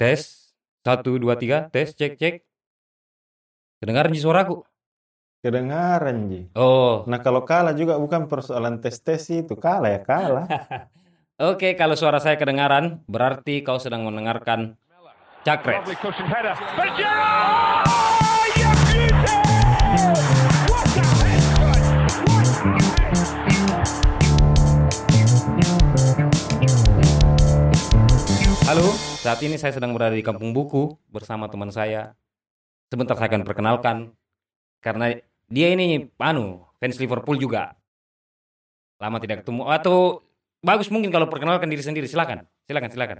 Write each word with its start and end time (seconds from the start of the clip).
Tes. 0.00 0.56
Satu, 0.80 1.20
dua, 1.20 1.36
tiga. 1.36 1.68
Tes, 1.68 1.92
cek, 1.92 2.16
cek. 2.16 2.40
Kedengaran 3.84 4.16
Ji 4.16 4.24
suaraku? 4.24 4.64
Kedengaran, 5.44 6.32
Ji. 6.32 6.48
Oh. 6.56 7.04
Nah, 7.04 7.20
kalau 7.20 7.44
kalah 7.44 7.76
juga 7.76 8.00
bukan 8.00 8.24
persoalan 8.24 8.80
tes-tes 8.80 9.28
itu. 9.28 9.52
Kalah 9.60 9.92
ya 9.92 10.00
kalah. 10.00 10.48
Oke, 11.52 11.76
kalau 11.76 12.00
suara 12.00 12.16
saya 12.16 12.40
kedengaran, 12.40 13.04
berarti 13.04 13.60
kau 13.60 13.76
sedang 13.76 14.08
mendengarkan 14.08 14.80
Cakret. 15.44 15.84
Saat 29.20 29.36
ini 29.44 29.60
saya 29.60 29.76
sedang 29.76 29.92
berada 29.92 30.16
di 30.16 30.24
Kampung 30.24 30.56
Buku 30.56 30.96
bersama 31.12 31.44
teman 31.52 31.68
saya. 31.68 32.16
Sebentar 32.88 33.14
saya 33.20 33.28
akan 33.28 33.44
perkenalkan 33.44 33.96
karena 34.80 35.12
dia 35.46 35.68
ini 35.76 36.08
anu 36.16 36.64
fans 36.80 36.96
Liverpool 36.96 37.36
juga. 37.36 37.76
Lama 38.96 39.20
tidak 39.20 39.44
ketemu 39.44 39.68
atau 39.68 40.24
bagus 40.64 40.88
mungkin 40.88 41.12
kalau 41.12 41.28
perkenalkan 41.28 41.68
diri 41.68 41.84
sendiri. 41.84 42.08
Silakan. 42.08 42.48
Silakan, 42.64 42.90
silakan. 42.90 43.16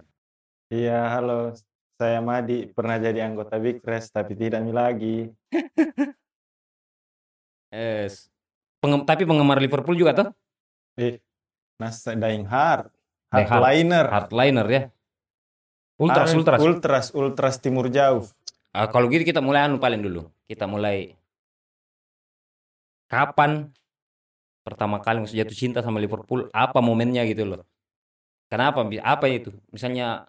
Iya, 0.72 1.20
halo. 1.20 1.52
Saya 2.00 2.24
Madi, 2.24 2.64
pernah 2.72 2.96
jadi 2.96 3.28
anggota 3.28 3.60
Big 3.60 3.84
Rest, 3.84 4.16
tapi 4.16 4.32
tidak 4.32 4.64
lagi. 4.72 5.28
Eh, 7.70 8.10
pengem- 8.82 9.06
tapi 9.06 9.22
penggemar 9.22 9.62
Liverpool 9.62 9.94
juga 9.94 10.10
tuh? 10.10 10.28
Eh, 10.98 11.22
Nasa 11.78 12.18
Dying 12.18 12.42
Hard. 12.42 12.90
Hardliner. 13.30 14.10
Hardliner 14.10 14.66
ya. 14.66 14.82
Ultras, 16.00 16.32
ultras. 16.32 16.58
Ultras, 16.64 17.06
Ultras 17.12 17.56
Timur 17.60 17.92
Jauh. 17.92 18.24
Ah, 18.72 18.88
kalau 18.88 19.12
gitu 19.12 19.20
kita 19.20 19.44
mulai 19.44 19.68
anu 19.68 19.76
paling 19.76 20.00
dulu. 20.00 20.32
Kita 20.48 20.64
mulai 20.64 21.12
kapan 23.10 23.68
pertama 24.64 25.02
kali 25.02 25.20
masuk 25.20 25.36
jatuh 25.36 25.58
cinta 25.58 25.84
sama 25.84 26.00
Liverpool? 26.00 26.48
Apa 26.56 26.80
momennya 26.80 27.20
gitu 27.28 27.44
loh? 27.44 27.68
Kenapa? 28.48 28.80
Apa 29.04 29.28
itu? 29.28 29.52
Misalnya 29.68 30.24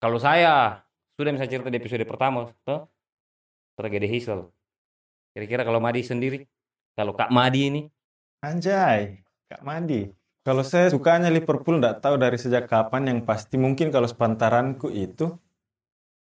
kalau 0.00 0.16
saya 0.16 0.86
sudah 1.18 1.34
misalnya 1.34 1.52
cerita 1.58 1.68
di 1.68 1.78
episode 1.78 2.06
pertama, 2.08 2.48
toh 2.64 2.88
tragedi 3.76 4.08
Hazel. 4.08 4.48
Kira-kira 5.34 5.62
kalau 5.62 5.78
Madi 5.78 6.02
sendiri, 6.02 6.46
kalau 6.94 7.14
Kak 7.14 7.30
Madi 7.30 7.60
ini, 7.70 7.82
Anjay, 8.42 9.22
Kak 9.50 9.62
Madi. 9.66 10.17
Kalau 10.48 10.64
saya 10.64 10.88
sukanya 10.88 11.28
Liverpool 11.28 11.76
nggak 11.76 12.00
tahu 12.00 12.16
dari 12.16 12.40
sejak 12.40 12.64
kapan 12.72 13.12
yang 13.12 13.20
pasti 13.20 13.60
mungkin 13.60 13.92
kalau 13.92 14.08
sepantaranku 14.08 14.88
itu 14.88 15.36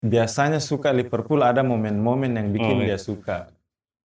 biasanya 0.02 0.58
suka 0.58 0.91
Liverpool 0.91 1.46
ada 1.46 1.62
momen-momen 1.62 2.34
yang 2.34 2.50
bikin 2.50 2.74
Oh, 2.74 2.83
iya. 2.83 2.98
dia 2.98 2.98
suka. 2.98 3.55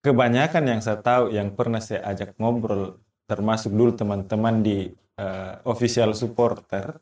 Kebanyakan 0.05 0.78
yang 0.78 0.78
saya 0.86 1.02
tahu 1.02 1.33
yang 1.33 1.58
pernah 1.58 1.81
saya 1.81 2.05
ajak 2.13 2.38
ngobrol 2.38 3.02
termasuk 3.25 3.73
dulu 3.73 3.97
teman-teman 3.97 4.61
di 4.61 4.94
eh, 4.94 5.53
official 5.66 6.13
supporter 6.13 7.02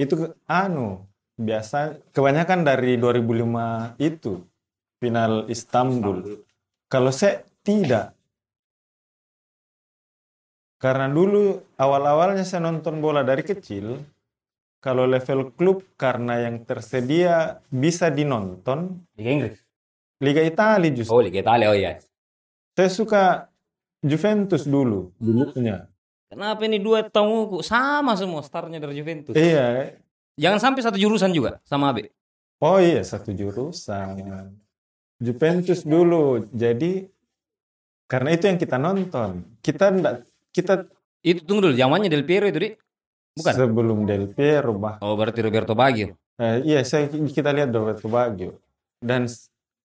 itu 0.00 0.32
anu 0.48 1.04
biasa 1.36 2.00
kebanyakan 2.16 2.64
dari 2.64 2.96
2005 2.96 4.00
itu 4.00 4.48
final 4.96 5.44
Istanbul. 5.52 6.40
Kalau 6.88 7.12
saya 7.12 7.44
tidak 7.60 8.16
karena 10.80 11.12
dulu 11.12 11.60
awal-awalnya 11.76 12.40
saya 12.40 12.64
nonton 12.64 13.04
bola 13.04 13.20
dari 13.20 13.44
kecil, 13.44 14.00
kalau 14.80 15.04
level 15.04 15.52
klub 15.52 15.84
karena 16.00 16.40
yang 16.48 16.64
tersedia 16.64 17.60
bisa 17.68 18.08
dinonton, 18.08 19.04
Liga 19.12 19.30
Inggris. 19.30 19.58
Liga 20.24 20.40
Italia 20.40 20.88
justru. 20.88 21.12
Oh, 21.12 21.20
Liga 21.20 21.44
Italia, 21.44 21.68
oh 21.68 21.76
iya. 21.76 22.00
Saya 22.72 22.88
suka 22.88 23.24
Juventus 24.00 24.64
dulu, 24.64 25.12
dulunya. 25.20 25.84
Kenapa 26.32 26.64
ini 26.64 26.80
dua 26.80 27.04
tamuku 27.04 27.60
sama 27.60 28.16
semua 28.16 28.40
startnya 28.40 28.80
dari 28.80 28.96
Juventus? 28.96 29.36
Iya, 29.36 29.92
Jangan 30.40 30.56
sampai 30.72 30.80
satu 30.80 30.96
jurusan 30.96 31.36
juga 31.36 31.60
sama 31.68 31.92
Abe. 31.92 32.08
oh 32.64 32.80
iya 32.80 33.04
satu 33.04 33.36
jurusan. 33.36 34.16
Juventus 35.20 35.84
dulu, 35.84 36.48
jadi 36.56 37.04
karena 38.08 38.32
itu 38.32 38.48
yang 38.48 38.56
kita 38.56 38.80
nonton. 38.80 39.44
Kita 39.60 39.92
ndak 39.92 40.29
kita 40.54 40.86
Itu 41.20 41.44
tunggu 41.44 41.68
dulu, 41.68 41.74
zamannya 41.76 42.08
Del 42.08 42.24
Piero 42.24 42.48
itu, 42.48 42.56
Dik? 42.56 42.74
Bukan? 43.36 43.52
sebelum 43.52 43.98
Del 44.08 44.32
Piero 44.32 44.72
bah 44.74 44.96
Oh, 45.04 45.14
berarti 45.14 45.44
Roberto 45.44 45.76
Baggio. 45.76 46.16
Eh, 46.40 46.64
iya, 46.64 46.80
saya 46.80 47.06
kita 47.12 47.52
lihat 47.52 47.68
Roberto 47.70 48.08
Baggio 48.08 48.56
dan 49.04 49.28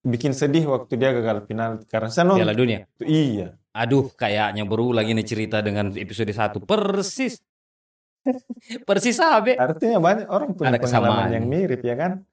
bikin 0.05 0.31
sedih 0.31 0.71
waktu 0.71 0.95
dia 0.95 1.11
gagal 1.11 1.43
penalti 1.43 1.83
karena 1.91 2.07
saya 2.07 2.23
nonton. 2.31 2.39
Piala 2.39 2.55
Dunia. 2.55 2.79
Iya, 3.03 3.59
Aduh, 3.75 4.07
kayaknya 4.15 4.63
berulang 4.63 5.03
ini 5.03 5.19
cerita 5.27 5.59
dengan 5.59 5.91
episode 5.91 6.31
1. 6.31 6.63
Persis. 6.63 7.43
Persis 8.87 9.19
Abe. 9.19 9.59
artinya 9.59 9.99
banyak 9.99 10.27
orang 10.31 10.55
punya 10.55 10.71
Ada 10.71 10.79
pengalaman 10.79 11.29
yang 11.35 11.45
mirip 11.45 11.83
ya 11.83 11.99
kan. 11.99 12.23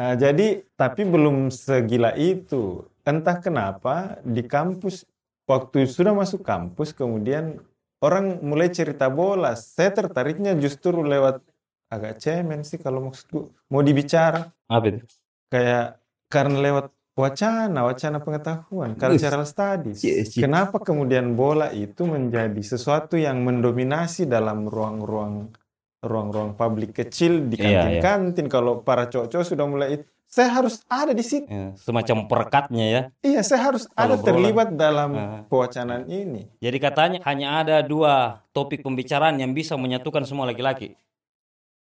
Eh, 0.00 0.14
jadi 0.16 0.64
tapi 0.74 1.04
belum 1.04 1.52
segila 1.52 2.16
itu. 2.16 2.88
Entah 3.04 3.36
kenapa 3.36 4.16
di 4.24 4.40
kampus 4.48 5.04
waktu 5.48 5.88
sudah 5.88 6.12
masuk 6.12 6.44
kampus 6.44 6.92
kemudian 6.92 7.58
orang 8.04 8.38
mulai 8.44 8.68
cerita 8.70 9.08
bola. 9.08 9.56
Saya 9.56 9.90
tertariknya 9.90 10.54
justru 10.54 11.00
lewat 11.02 11.40
agak 11.88 12.20
cemen 12.20 12.62
sih 12.62 12.76
kalau 12.76 13.08
maksudku 13.08 13.48
mau 13.72 13.80
dibicara 13.80 14.52
Apa 14.68 14.84
itu? 14.92 15.00
kayak 15.48 15.96
karena 16.28 16.56
lewat 16.60 16.86
wacana, 17.16 17.80
wacana 17.88 18.20
pengetahuan, 18.20 18.92
cultural 18.94 19.42
studies. 19.42 20.04
Yes, 20.04 20.36
yes. 20.36 20.44
Kenapa 20.44 20.78
kemudian 20.78 21.32
bola 21.34 21.72
itu 21.72 22.04
menjadi 22.04 22.60
sesuatu 22.62 23.16
yang 23.16 23.40
mendominasi 23.42 24.28
dalam 24.28 24.68
ruang-ruang 24.68 25.50
ruang-ruang 25.98 26.54
publik 26.54 26.94
kecil 26.94 27.50
di 27.50 27.58
Iya, 27.58 27.66
iya. 27.66 27.72
kantin-kantin 27.98 28.46
kalau 28.46 28.86
para 28.86 29.10
cowok-cowok 29.10 29.46
sudah 29.48 29.66
mulai 29.66 29.98
saya 30.28 30.52
harus 30.52 30.84
ada 30.86 31.16
di 31.16 31.24
situ. 31.24 31.48
Ya, 31.48 31.72
semacam 31.80 32.28
perekatnya 32.28 32.84
ya. 32.84 33.02
Iya, 33.24 33.40
saya 33.40 33.72
harus 33.72 33.88
Kalau 33.88 33.96
ada 33.96 34.14
obrolan. 34.14 34.28
terlibat 34.28 34.68
dalam 34.76 35.10
Ah. 35.16 35.40
pewacanaan 35.48 36.04
ini. 36.04 36.52
Jadi 36.60 36.76
katanya 36.78 37.18
hanya 37.24 37.64
ada 37.64 37.76
dua 37.80 38.44
topik 38.52 38.84
pembicaraan 38.84 39.40
yang 39.40 39.56
bisa 39.56 39.74
menyatukan 39.74 40.28
semua 40.28 40.44
laki-laki. 40.44 40.94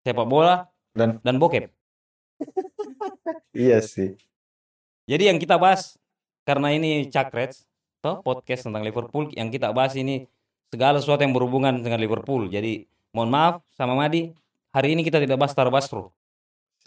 Sepak 0.06 0.24
bola 0.24 0.70
Dan 0.94 1.18
dan 1.20 1.36
bokep. 1.36 1.68
iya 3.54 3.78
sih. 3.82 4.14
Jadi 5.08 5.30
yang 5.30 5.38
kita 5.38 5.58
bahas 5.58 5.98
karena 6.42 6.72
ini 6.72 7.06
Cakrets, 7.08 7.66
toh 7.98 8.22
podcast 8.22 8.66
tentang 8.66 8.82
Liverpool 8.82 9.28
yang 9.34 9.50
kita 9.50 9.70
bahas 9.70 9.94
ini 9.94 10.26
segala 10.68 11.00
sesuatu 11.00 11.24
yang 11.24 11.34
berhubungan 11.34 11.80
dengan 11.80 11.98
Liverpool. 11.98 12.46
Jadi 12.48 12.86
mohon 13.10 13.28
maaf 13.28 13.60
sama 13.74 13.96
Madi, 13.96 14.32
hari 14.70 14.94
ini 14.94 15.02
kita 15.02 15.18
tidak 15.18 15.38
bahas 15.38 15.54
Tara 15.54 15.68
Basro. 15.68 16.12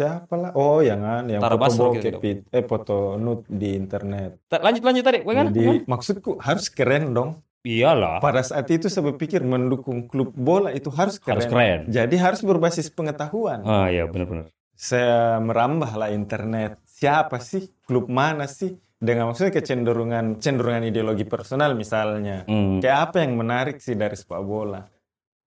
Siapa 0.01 0.34
lah? 0.34 0.51
Oh, 0.57 0.81
yang 0.81 1.06
an, 1.06 1.29
yang 1.29 1.41
Tara 1.45 1.62
foto 1.62 1.94
bokep 1.94 2.01
gitu. 2.01 2.17
it- 2.25 2.45
eh 2.50 2.66
foto 2.66 3.22
nude 3.22 3.45
di 3.45 3.78
internet. 3.78 4.41
Lanjut 4.50 4.81
lanjut 4.81 5.03
tadi, 5.06 5.19
bagaimana? 5.22 5.50
Jadi 5.53 5.85
maksudku 5.85 6.41
harus 6.41 6.66
keren 6.73 7.13
dong. 7.13 7.45
Iyalah. 7.62 8.17
Pada 8.17 8.41
saat 8.41 8.66
itu 8.73 8.89
saya 8.89 9.13
berpikir 9.13 9.45
mendukung 9.45 10.09
klub 10.09 10.34
bola 10.34 10.73
itu 10.73 10.89
harus 10.89 11.22
keren. 11.22 11.38
Harus 11.38 11.45
keren. 11.45 11.79
Jadi 11.85 12.16
harus 12.17 12.41
berbasis 12.41 12.89
pengetahuan. 12.89 13.62
Ah 13.62 13.85
iya 13.94 14.09
benar-benar. 14.09 14.50
Saya 14.73 15.38
merambah 15.38 15.94
lah 15.94 16.09
internet. 16.09 16.81
Siapa 16.89 17.38
sih? 17.38 17.69
Klub 17.85 18.09
mana 18.09 18.50
sih? 18.50 18.73
Dengan 18.97 19.29
maksudnya 19.29 19.53
kecenderungan 19.53 20.41
cenderungan 20.41 20.89
ideologi 20.89 21.22
personal 21.22 21.78
misalnya. 21.78 22.50
Hmm. 22.50 22.81
Kayak 22.81 23.13
apa 23.13 23.16
yang 23.22 23.38
menarik 23.38 23.78
sih 23.78 23.94
dari 23.94 24.18
sepak 24.18 24.41
bola? 24.41 24.81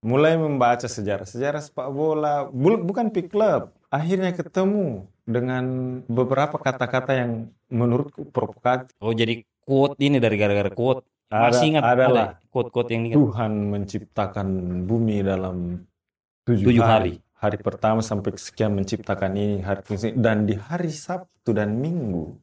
Mulai 0.07 0.39
membaca 0.39 0.87
sejarah-sejarah 0.87 1.63
sepak 1.63 1.91
bola. 1.91 2.47
Bukan 2.55 3.11
pick 3.11 3.27
club. 3.27 3.75
Akhirnya 3.95 4.35
ketemu 4.35 5.07
dengan 5.23 5.65
beberapa 6.11 6.59
kata-kata 6.59 7.15
yang 7.15 7.55
menurutku 7.71 8.27
provokatif. 8.35 8.91
Oh 8.99 9.15
jadi 9.15 9.47
quote 9.63 9.95
ini 10.03 10.19
dari 10.19 10.35
gara-gara 10.35 10.75
quote. 10.75 11.07
Ada- 11.31 11.55
Masih 11.55 11.67
ingat 11.71 11.85
ada 11.87 12.05
ada 12.11 12.25
quote-quote 12.51 12.91
yang 12.91 13.03
ingat. 13.07 13.19
Tuhan 13.23 13.53
menciptakan 13.71 14.49
bumi 14.85 15.23
dalam 15.23 15.87
tujuh, 16.43 16.75
Tujuh 16.75 16.83
hari. 16.83 17.23
Hari 17.39 17.59
pertama 17.63 18.01
sampai 18.03 18.35
sekian 18.35 18.75
menciptakan 18.75 19.37
ini, 19.37 19.63
hari 19.63 19.85
dan 20.17 20.49
di 20.49 20.57
hari 20.57 20.89
Sabtu 20.91 21.53
dan 21.53 21.77
Minggu 21.77 22.41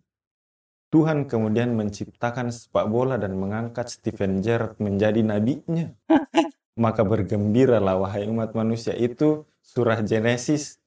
Tuhan 0.92 1.24
kemudian 1.24 1.72
menciptakan 1.72 2.52
sepak 2.52 2.92
bola 2.92 3.16
dan 3.16 3.40
mengangkat 3.40 3.88
Steven 3.88 4.44
Gerrard 4.44 4.76
menjadi 4.76 5.24
nabinya. 5.24 5.96
Maka 6.84 7.08
bergembiralah 7.08 7.96
wahai 7.96 8.28
umat 8.28 8.52
manusia 8.52 8.92
itu 9.00 9.48
surah 9.64 10.04
Genesis 10.04 10.81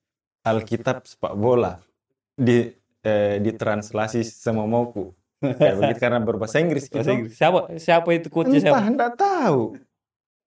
Alkitab 0.44 1.08
sepak 1.08 1.34
bola 1.34 1.80
di 2.36 2.68
eh, 3.02 3.36
ditranslasi 3.40 4.22
sama 4.22 4.68
mauku. 4.68 5.10
Kayak 5.40 5.76
begitu 5.76 6.00
karena 6.00 6.20
berbahasa 6.24 6.56
Inggris 6.60 6.88
Bahasa 6.88 7.00
gitu. 7.04 7.10
Inggris. 7.16 7.32
Siapa 7.36 7.58
siapa 7.76 8.08
itu 8.12 8.28
Entah, 8.32 8.60
siapa? 8.60 8.80
enggak 8.84 9.12
tahu. 9.16 9.62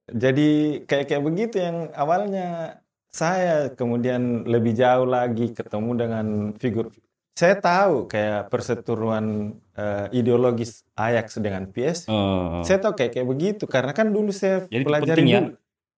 Jadi 0.07 0.49
kayak 0.88 1.05
kayak 1.11 1.23
begitu 1.23 1.55
yang 1.59 1.91
awalnya 1.94 2.79
saya 3.11 3.73
kemudian 3.73 4.47
lebih 4.47 4.71
jauh 4.73 5.05
lagi 5.05 5.51
ketemu 5.51 5.91
dengan 5.97 6.25
figur 6.55 6.94
saya 7.38 7.53
tahu 7.53 8.09
kayak 8.09 8.49
perseteruan 8.49 9.53
eh, 9.77 10.09
ideologis 10.09 10.81
Ajax 10.97 11.38
dengan 11.38 11.69
PS. 11.69 12.09
Eh, 12.09 12.65
Saya 12.65 12.81
tahu 12.81 12.97
kayak 12.97 13.13
kayak 13.13 13.27
begitu 13.29 13.63
karena 13.69 13.94
kan 13.94 14.09
dulu 14.09 14.33
saya 14.33 14.65
Jadi 14.65 14.81
pelajari 14.81 15.09
penting 15.13 15.29
ya. 15.29 15.39
dulu 15.45 15.49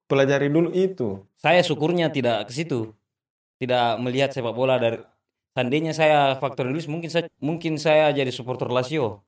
pelajari 0.10 0.48
dulu 0.52 0.70
itu. 0.76 1.24
saya 1.40 1.64
syukurnya 1.64 2.12
tidak 2.12 2.50
ke 2.50 2.52
situ. 2.52 2.92
Tidak 3.60 4.00
melihat 4.00 4.32
sepak 4.32 4.56
bola 4.56 4.80
dari 4.80 4.98
seandainya 5.52 5.92
saya 5.92 6.40
faktor 6.40 6.72
Inggris 6.72 6.88
mungkin 6.88 7.12
saya 7.12 7.28
mungkin 7.44 7.76
saya 7.76 8.10
jadi 8.10 8.32
supporter 8.32 8.72
Lazio. 8.72 9.20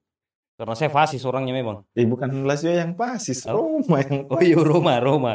Karena 0.55 0.77
saya 0.77 0.87
fasis 0.87 1.25
orangnya 1.25 1.51
memang. 1.51 1.83
Eh 1.91 2.05
bukan 2.05 2.47
Lazio 2.47 2.71
yang 2.71 2.95
pasis, 2.95 3.43
Oh. 3.49 3.81
Roma 3.83 3.97
yang 3.99 4.23
Oh 4.33 4.39
iya 4.39 4.55
Roma, 4.55 4.93
Roma. 5.03 5.33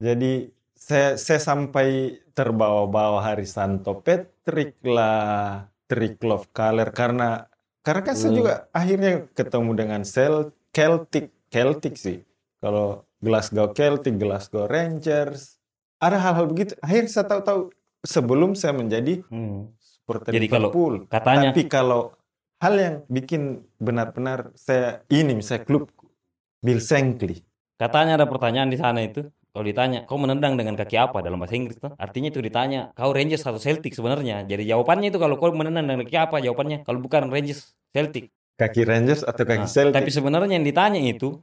Jadi 0.00 0.48
saya 0.72 1.18
saya 1.18 1.42
sampai 1.42 2.16
terbawa-bawa 2.32 3.18
hari 3.20 3.44
Santo 3.44 3.98
Patrick 4.00 4.78
lah, 4.86 5.66
Triclof 5.84 6.48
Kaler 6.54 6.88
karena 6.94 7.44
karena 7.82 8.00
kan 8.00 8.14
saya 8.14 8.30
Hmm. 8.32 8.38
juga 8.38 8.52
akhirnya 8.70 9.12
ketemu 9.34 9.70
dengan 9.74 10.00
Cel 10.06 10.54
Celtic 10.70 11.34
Celtic 11.50 11.98
sih. 11.98 12.22
Kalau 12.62 13.04
Glasgow 13.18 13.74
Celtic, 13.74 14.14
Glasgow 14.16 14.70
Rangers, 14.70 15.58
ada 15.98 16.16
hal-hal 16.16 16.46
begitu. 16.46 16.78
Akhirnya 16.78 17.10
saya 17.10 17.26
tahu-tahu 17.26 17.74
sebelum 18.04 18.54
saya 18.54 18.74
menjadi 18.76 19.22
Hmm. 19.28 19.72
supporter 19.78 20.30
Jadi 20.32 20.46
kalau 20.48 20.70
Liverpool. 20.70 20.94
Katanya 21.10 21.50
Tapi 21.52 21.62
kalau 21.68 22.00
hal 22.58 22.74
yang 22.78 22.94
bikin 23.06 23.62
benar-benar 23.78 24.50
saya 24.54 25.02
ini 25.10 25.38
misalnya 25.38 25.64
klub 25.68 25.90
Bill 26.62 26.82
Shankly. 26.82 27.42
Katanya 27.78 28.18
ada 28.18 28.26
pertanyaan 28.26 28.70
di 28.72 28.78
sana 28.78 29.04
itu. 29.06 29.22
Kalau 29.48 29.64
ditanya, 29.64 30.06
kau 30.06 30.20
menendang 30.20 30.54
dengan 30.54 30.78
kaki 30.78 30.94
apa 30.94 31.18
dalam 31.18 31.40
bahasa 31.40 31.58
Inggris 31.58 31.80
tuh? 31.82 31.90
Artinya 31.98 32.30
itu 32.30 32.38
ditanya, 32.38 32.94
kau 32.94 33.10
Rangers 33.10 33.42
atau 33.42 33.58
Celtic 33.58 33.90
sebenarnya. 33.96 34.46
Jadi 34.46 34.68
jawabannya 34.70 35.10
itu 35.10 35.18
kalau 35.18 35.34
kau 35.40 35.50
menendang 35.50 35.88
dengan 35.88 36.04
kaki 36.06 36.14
apa 36.14 36.36
jawabannya? 36.38 36.86
Kalau 36.86 36.98
bukan 37.02 37.26
Rangers, 37.32 37.74
Celtic. 37.90 38.30
Kaki 38.58 38.82
Rangers 38.86 39.22
atau 39.26 39.42
kaki 39.46 39.66
Nah, 39.66 39.70
Celtic? 39.70 39.94
tapi 39.98 40.10
sebenarnya 40.14 40.58
yang 40.58 40.66
ditanya 40.66 41.00
itu 41.02 41.38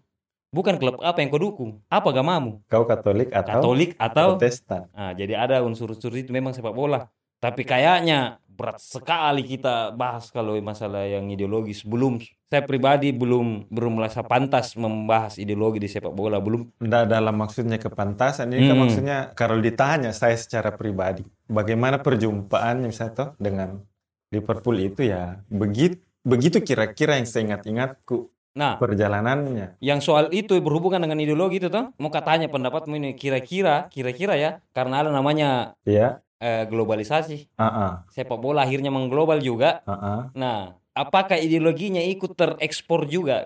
bukan 0.55 0.79
klub 0.79 0.95
apa 1.03 1.19
yang 1.19 1.27
kau 1.27 1.41
dukung, 1.43 1.83
apa 1.91 2.07
agamamu, 2.15 2.63
Kau 2.71 2.87
Katolik 2.87 3.35
atau 3.35 3.59
Katolik 3.59 3.91
atau 3.99 4.39
Protestan? 4.39 4.87
Nah, 4.95 5.11
jadi 5.11 5.35
ada 5.35 5.59
unsur-unsur 5.67 6.15
itu 6.15 6.31
memang 6.31 6.55
sepak 6.55 6.71
bola. 6.71 7.11
Tapi 7.43 7.67
kayaknya 7.67 8.39
berat 8.47 8.79
sekali 8.79 9.43
kita 9.43 9.91
bahas 9.91 10.31
kalau 10.31 10.55
masalah 10.63 11.03
yang 11.03 11.27
ideologis. 11.27 11.83
Belum, 11.83 12.17
saya 12.47 12.63
pribadi 12.63 13.11
belum 13.11 13.67
belum 13.67 13.99
merasa 13.99 14.23
pantas 14.23 14.79
membahas 14.79 15.35
ideologi 15.35 15.83
di 15.83 15.91
sepak 15.91 16.15
bola. 16.15 16.39
Belum. 16.39 16.71
Nggak 16.79 17.03
dalam 17.11 17.35
maksudnya 17.35 17.75
kepantasan. 17.75 18.55
Ini 18.55 18.71
kan 18.71 18.71
Hmm. 18.71 18.81
maksudnya 18.87 19.17
kalau 19.35 19.59
ditanya 19.59 20.15
saya 20.15 20.39
secara 20.39 20.71
pribadi, 20.73 21.27
bagaimana 21.51 21.99
perjumpaannya 21.99 22.87
misalnya 22.87 23.13
toh 23.13 23.29
dengan 23.35 23.83
Liverpool 24.31 24.79
itu 24.79 25.05
ya 25.05 25.43
begitu 25.51 25.99
begitu 26.25 26.57
kira-kira 26.65 27.21
yang 27.21 27.29
saya 27.29 27.53
ingat-ingatku 27.53 28.33
Nah, 28.55 28.79
perjalanannya. 28.79 29.75
yang 29.83 29.99
soal 29.99 30.31
itu 30.31 30.55
berhubungan 30.63 31.03
dengan 31.03 31.19
ideologi 31.19 31.59
itu 31.59 31.67
toh, 31.67 31.91
mau 31.99 32.07
katanya 32.07 32.47
pendapatmu 32.47 32.95
ini 32.95 33.11
kira-kira, 33.11 33.91
kira-kira 33.91 34.39
ya, 34.39 34.51
karena 34.71 35.03
ada 35.03 35.11
namanya 35.11 35.75
Ya, 35.83 36.23
eh, 36.39 36.63
globalisasi. 36.63 37.51
ah, 37.59 38.07
Sepak 38.07 38.39
bola 38.39 38.63
akhirnya 38.63 38.95
mengglobal 38.95 39.43
juga. 39.43 39.83
ah. 39.83 40.31
Nah, 40.31 40.79
apakah 40.95 41.35
ideologinya 41.35 41.99
ikut 41.99 42.31
terekspor 42.39 43.11
juga? 43.11 43.43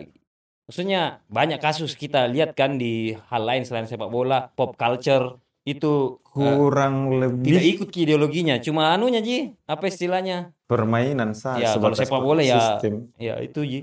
Maksudnya 0.70 1.26
banyak 1.26 1.58
kasus 1.58 1.98
kita 1.98 2.30
lihat 2.30 2.54
kan 2.54 2.78
di 2.78 3.18
hal 3.34 3.42
lain 3.42 3.66
selain 3.66 3.90
sepak 3.90 4.14
bola, 4.14 4.54
pop 4.54 4.78
culture 4.78 5.42
itu 5.66 6.22
eh, 6.22 6.54
kurang 6.54 7.10
tidak 7.10 7.22
lebih 7.42 7.58
ikut 7.74 7.90
ke 7.90 8.06
ideologinya, 8.06 8.62
cuma 8.62 8.94
anunya 8.94 9.26
Ji, 9.26 9.58
apa 9.66 9.90
istilahnya? 9.90 10.54
permainan 10.70 11.34
saja 11.34 11.74
Ya, 11.74 11.82
kalau 11.82 11.98
sepak 11.98 12.22
bola 12.22 12.46
ya 12.46 12.62
sistem. 12.62 13.10
ya 13.18 13.42
itu 13.42 13.66
Ji. 13.66 13.80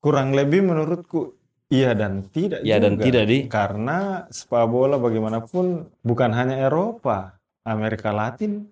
Kurang 0.00 0.36
lebih 0.36 0.62
menurutku 0.62 1.34
iya 1.66 1.92
dan 1.98 2.22
tidak 2.30 2.62
Ya 2.62 2.78
dan 2.78 2.94
juga. 2.94 3.04
tidak 3.10 3.24
di. 3.26 3.38
Karena 3.50 4.24
sepak 4.30 4.66
bola 4.70 4.96
bagaimanapun 5.02 5.90
bukan 6.06 6.30
hanya 6.30 6.62
Eropa, 6.70 7.34
Amerika 7.66 8.14
Latin. 8.14 8.70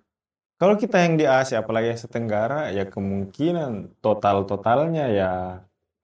Kalau 0.55 0.79
kita 0.79 1.03
yang 1.03 1.19
di 1.19 1.27
Asia, 1.27 1.59
apalagi 1.59 1.91
Asia 1.91 2.07
Tenggara, 2.07 2.71
ya 2.71 2.87
kemungkinan 2.87 3.99
total-totalnya 3.99 5.11
ya 5.11 5.31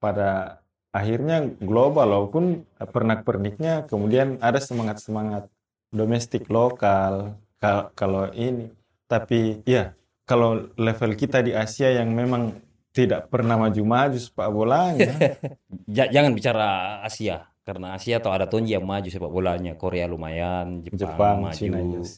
pada 0.04 0.60
akhirnya 0.92 1.48
global, 1.64 2.04
walaupun 2.12 2.68
pernak-perniknya 2.76 3.88
kemudian 3.88 4.36
ada 4.44 4.60
semangat-semangat 4.60 5.48
domestik 5.96 6.52
lokal, 6.52 7.40
Ka- 7.64 7.96
kalau 7.96 8.28
ini. 8.36 8.68
Tapi 9.08 9.64
ya, 9.64 9.96
kalau 10.28 10.68
level 10.76 11.16
kita 11.16 11.40
di 11.40 11.56
Asia 11.56 11.88
yang 11.88 12.12
memang 12.12 12.52
tidak 12.92 13.28
pernah 13.28 13.56
maju-maju 13.56 14.16
sepak 14.16 14.50
bolanya, 14.50 15.12
Ja- 15.88 16.08
jangan 16.08 16.32
bicara 16.32 16.68
Asia 17.02 17.48
karena 17.62 17.94
Asia 17.94 18.18
atau 18.18 18.30
ada 18.30 18.46
tonji 18.46 18.74
yang 18.74 18.84
maju 18.84 19.06
sepak 19.06 19.30
bolanya, 19.30 19.74
Korea 19.74 20.06
lumayan, 20.06 20.82
Jepang, 20.84 20.98
Jepang, 20.98 21.36
maju. 21.42 21.56
Cina, 21.56 21.78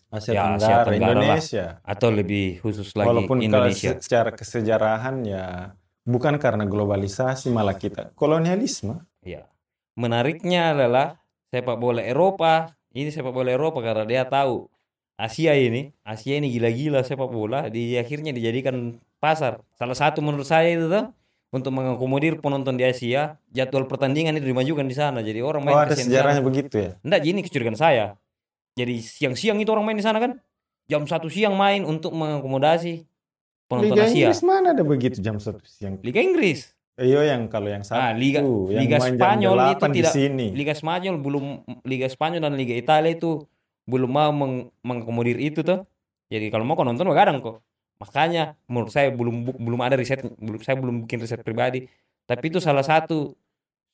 Asia 0.09 0.31
Ya, 0.31 0.41
Asia 0.49 0.57
Tenggara, 0.57 0.83
Tenggara 0.87 0.89
lah. 0.89 0.97
Indonesia. 1.29 1.65
Atau 1.83 2.09
lebih 2.09 2.57
khusus 2.59 2.89
lagi 2.93 3.05
Walaupun 3.05 3.37
kalau 3.37 3.45
Indonesia. 3.69 3.91
se- 3.93 4.01
secara 4.01 4.31
kesejarahan 4.31 5.15
ya 5.23 5.45
bukan 6.03 6.35
karena 6.35 6.63
globalisasi 6.63 7.47
malah 7.47 7.75
kita 7.75 8.15
kolonialisme. 8.15 9.03
Ya. 9.21 9.45
Menariknya 9.93 10.73
adalah 10.73 11.21
sepak 11.47 11.77
bola 11.77 12.01
Eropa. 12.01 12.73
Ini 12.89 13.09
sepak 13.09 13.29
bola 13.29 13.51
Eropa 13.51 13.83
karena 13.83 14.05
dia 14.05 14.23
tahu 14.23 14.69
Asia 15.13 15.53
ini, 15.53 15.93
Asia 16.01 16.39
ini 16.39 16.49
gila-gila 16.49 17.03
sepak 17.03 17.29
bola, 17.29 17.69
di 17.69 17.93
akhirnya 17.93 18.33
dijadikan 18.33 18.97
pasar. 19.23 19.63
Salah 19.73 19.95
satu 19.95 20.19
menurut 20.19 20.43
saya 20.43 20.75
itu 20.75 20.91
tuh 20.91 21.07
untuk 21.49 21.71
mengakomodir 21.71 22.43
penonton 22.43 22.75
di 22.75 22.83
Asia, 22.83 23.39
jadwal 23.47 23.87
pertandingan 23.87 24.35
itu 24.35 24.43
dimajukan 24.45 24.83
di 24.83 24.91
sana. 24.93 25.23
Jadi 25.23 25.39
orang 25.39 25.63
main 25.63 25.75
Oh 25.75 25.79
ada 25.79 25.95
di 25.95 26.03
sana. 26.03 26.07
sejarahnya 26.11 26.41
begitu 26.43 26.75
ya. 26.75 26.91
Enggak, 26.99 27.21
ini 27.23 27.39
kecurigaan 27.39 27.79
saya. 27.79 28.05
Jadi 28.73 28.99
siang-siang 28.99 29.61
itu 29.61 29.69
orang 29.69 29.85
main 29.85 29.95
di 29.95 30.03
sana 30.03 30.19
kan? 30.19 30.35
Jam 30.83 31.07
satu 31.07 31.31
siang 31.31 31.55
main 31.55 31.85
untuk 31.85 32.11
mengakomodasi 32.11 33.07
penonton 33.65 33.95
Liga 33.95 34.03
Asia. 34.03 34.27
Inggris 34.27 34.41
mana 34.41 34.75
ada 34.75 34.83
begitu 34.83 35.17
jam 35.17 35.37
satu 35.37 35.63
siang? 35.63 35.95
Liga 36.03 36.19
Inggris. 36.19 36.73
Iya 36.93 37.25
yang 37.25 37.47
kalau 37.47 37.69
yang 37.69 37.81
satu, 37.81 37.97
Ah, 37.97 38.13
Liga- 38.13 38.45
yang 38.69 38.81
Liga 38.85 38.97
Spanyol 38.99 39.55
itu 39.73 39.81
8 39.81 39.89
di 39.89 39.97
tidak- 40.01 40.13
sini. 40.13 40.47
Liga 40.51 40.73
Spanyol 40.73 41.15
belum 41.17 41.45
Liga 41.81 42.05
Spanyol 42.05 42.41
dan 42.43 42.53
Liga 42.53 42.73
Italia 42.73 43.09
itu 43.09 43.45
belum 43.85 44.09
mau 44.09 44.29
meng- 44.29 44.69
mengakomodir 44.81 45.37
itu 45.37 45.61
tuh. 45.61 45.85
Jadi 46.29 46.49
kalau 46.49 46.65
mau 46.65 46.73
kau 46.73 46.85
nonton 46.85 47.05
begadang 47.05 47.39
kok. 47.39 47.61
Makanya 48.01 48.57
menurut 48.65 48.91
saya 48.91 49.13
belum 49.13 49.57
belum 49.57 49.79
ada 49.81 49.95
riset 49.99 50.23
belum 50.37 50.61
saya 50.61 50.75
belum 50.79 50.95
bikin 51.05 51.19
riset 51.21 51.41
pribadi. 51.41 51.85
Tapi 52.23 52.45
itu 52.49 52.59
salah 52.63 52.83
satu 52.83 53.35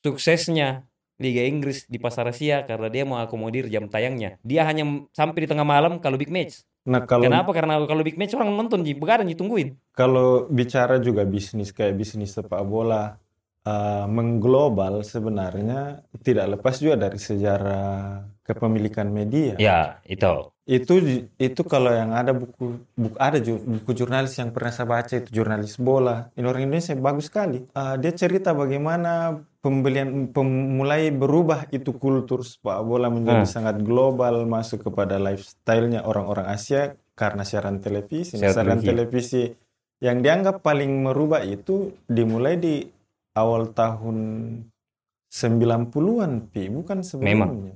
suksesnya 0.05 0.85
Liga 1.19 1.43
Inggris 1.43 1.83
di 1.91 1.99
pasar 1.99 2.31
Asia 2.31 2.63
karena 2.63 2.87
dia 2.87 3.03
mau 3.03 3.19
akomodir 3.19 3.67
jam 3.67 3.91
tayangnya. 3.91 4.39
Dia 4.39 4.63
hanya 4.63 4.87
sampai 5.11 5.43
di 5.43 5.47
tengah 5.51 5.67
malam 5.67 5.99
kalau 5.99 6.15
big 6.15 6.31
match. 6.31 6.63
Nah 6.87 7.03
kalau 7.03 7.27
Kenapa? 7.27 7.51
Karena 7.51 7.75
kalau 7.83 8.01
big 8.07 8.15
match 8.15 8.31
orang 8.39 8.55
nonton 8.55 8.87
ji 8.87 8.95
begadang 8.95 9.27
ditungguin. 9.27 9.75
kalau 9.91 10.47
bicara 10.47 10.95
juga 11.03 11.27
bisnis 11.27 11.75
kayak 11.75 11.99
bisnis 11.99 12.31
sepak 12.31 12.63
bola 12.63 13.19
eh, 13.67 14.05
mengglobal 14.07 15.03
sebenarnya 15.03 16.07
tidak 16.23 16.55
lepas 16.55 16.79
juga 16.79 17.11
dari 17.11 17.19
sejarah 17.19 18.23
kepemilikan 18.47 19.11
media. 19.11 19.59
Ya, 19.59 19.99
itu. 20.07 20.55
Itu 20.69 21.01
itu 21.41 21.61
kalau 21.65 21.89
yang 21.89 22.13
ada 22.13 22.29
buku 22.29 22.77
buku 22.93 23.17
ada 23.17 23.41
ju- 23.41 23.57
buku 23.57 23.89
jurnalis 23.97 24.37
yang 24.37 24.53
pernah 24.53 24.69
saya 24.69 24.85
baca 24.85 25.17
itu 25.17 25.33
jurnalis 25.33 25.81
bola. 25.81 26.29
Ini 26.37 26.45
orang 26.45 26.69
Indonesia 26.69 26.93
bagus 26.93 27.25
sekali. 27.25 27.65
Ah, 27.73 27.97
dia 27.97 28.13
cerita 28.13 28.53
bagaimana 28.53 29.33
pembelian 29.65 30.29
pem- 30.29 30.77
mulai 30.77 31.09
berubah 31.09 31.65
itu 31.73 31.89
kultur 31.97 32.45
sepak 32.45 32.85
bola 32.85 33.09
menjadi 33.09 33.49
Hmm. 33.49 33.49
sangat 33.49 33.81
global 33.81 34.45
masuk 34.45 34.85
kepada 34.85 35.17
lifestyle-nya 35.17 36.05
orang-orang 36.05 36.45
Asia 36.47 36.93
karena 37.17 37.41
siaran 37.41 37.81
televisi. 37.81 38.37
Nah, 38.37 38.53
Siaran 38.53 38.77
siaran 38.77 38.79
televisi 38.85 39.41
yang 39.99 40.21
dianggap 40.21 40.61
paling 40.61 41.01
merubah 41.01 41.41
itu 41.41 41.97
dimulai 42.05 42.61
di 42.61 42.85
awal 43.33 43.73
tahun 43.73 44.17
90-an, 45.29 46.49
Pi, 46.49 46.69
bukan 46.69 47.01
sebelumnya. 47.01 47.73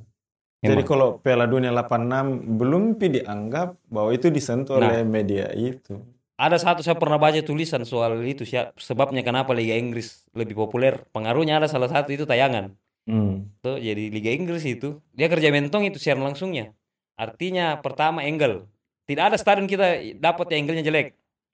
Jadi 0.64 0.80
Memang. 0.80 0.88
kalau 0.88 1.08
Piala 1.20 1.44
Dunia 1.44 1.76
86 1.76 2.56
belum 2.56 2.96
pi 2.96 3.20
dianggap 3.20 3.76
bahwa 3.92 4.10
itu 4.16 4.32
disentuh 4.32 4.80
Nah. 4.80 4.88
oleh 4.88 5.04
media 5.04 5.52
itu. 5.52 6.00
Ada 6.40 6.56
satu 6.56 6.80
saya 6.80 6.96
pernah 6.96 7.20
baca 7.20 7.36
tulisan 7.44 7.84
soal 7.84 8.18
itu 8.24 8.48
siap 8.48 8.80
sebabnya 8.80 9.22
kenapa 9.22 9.52
Liga 9.52 9.76
Inggris 9.76 10.24
lebih 10.32 10.56
populer. 10.56 11.04
Pengaruhnya 11.12 11.60
ada 11.60 11.68
salah 11.68 11.92
satu 11.92 12.16
itu 12.16 12.24
tayangan. 12.24 12.72
Hmm. 13.04 13.52
Tuh, 13.60 13.76
jadi 13.76 14.08
Liga 14.08 14.32
Inggris 14.32 14.64
itu 14.64 15.04
dia 15.12 15.28
kerja 15.28 15.52
mentong 15.52 15.84
itu 15.84 16.00
siaran 16.00 16.24
langsungnya. 16.24 16.72
Artinya 17.20 17.78
pertama 17.84 18.24
angle. 18.24 18.66
Tidak 19.04 19.20
ada 19.20 19.36
stadion 19.36 19.68
kita 19.68 20.00
dapat 20.16 20.48
yang 20.56 20.64
angle-nya 20.66 20.84
jelek. 20.88 21.08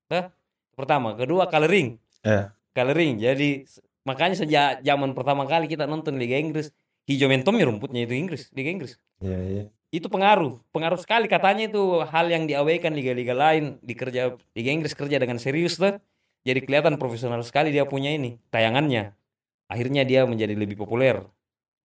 Tuh, 0.06 0.30
pertama, 0.78 1.18
kedua 1.18 1.50
coloring. 1.50 1.98
Ya. 2.22 2.54
Coloring. 2.78 3.18
Jadi 3.18 3.66
makanya 4.06 4.38
sejak 4.38 4.86
zaman 4.86 5.18
pertama 5.18 5.50
kali 5.50 5.66
kita 5.66 5.90
nonton 5.90 6.22
Liga 6.22 6.38
Inggris, 6.38 6.70
hijau 7.10 7.26
mentom 7.26 7.58
ya 7.58 7.66
rumputnya 7.66 8.06
itu 8.06 8.14
Inggris, 8.14 8.54
Liga 8.54 8.70
Inggris. 8.70 8.94
Iya, 9.18 9.40
iya. 9.42 9.64
Itu 9.90 10.06
pengaruh, 10.14 10.62
pengaruh 10.70 11.02
sekali 11.02 11.26
katanya 11.26 11.66
itu 11.66 12.06
hal 12.06 12.30
yang 12.30 12.46
diabaikan 12.46 12.94
liga-liga 12.94 13.34
lain 13.34 13.82
dikerja 13.82 14.38
Liga 14.54 14.70
Inggris 14.70 14.94
kerja 14.94 15.18
dengan 15.18 15.42
serius 15.42 15.82
tuh. 15.82 15.98
Jadi 16.46 16.62
kelihatan 16.62 17.02
profesional 17.02 17.42
sekali 17.42 17.74
dia 17.74 17.90
punya 17.90 18.14
ini 18.14 18.38
tayangannya. 18.54 19.18
Akhirnya 19.66 20.06
dia 20.06 20.30
menjadi 20.30 20.54
lebih 20.54 20.78
populer. 20.78 21.26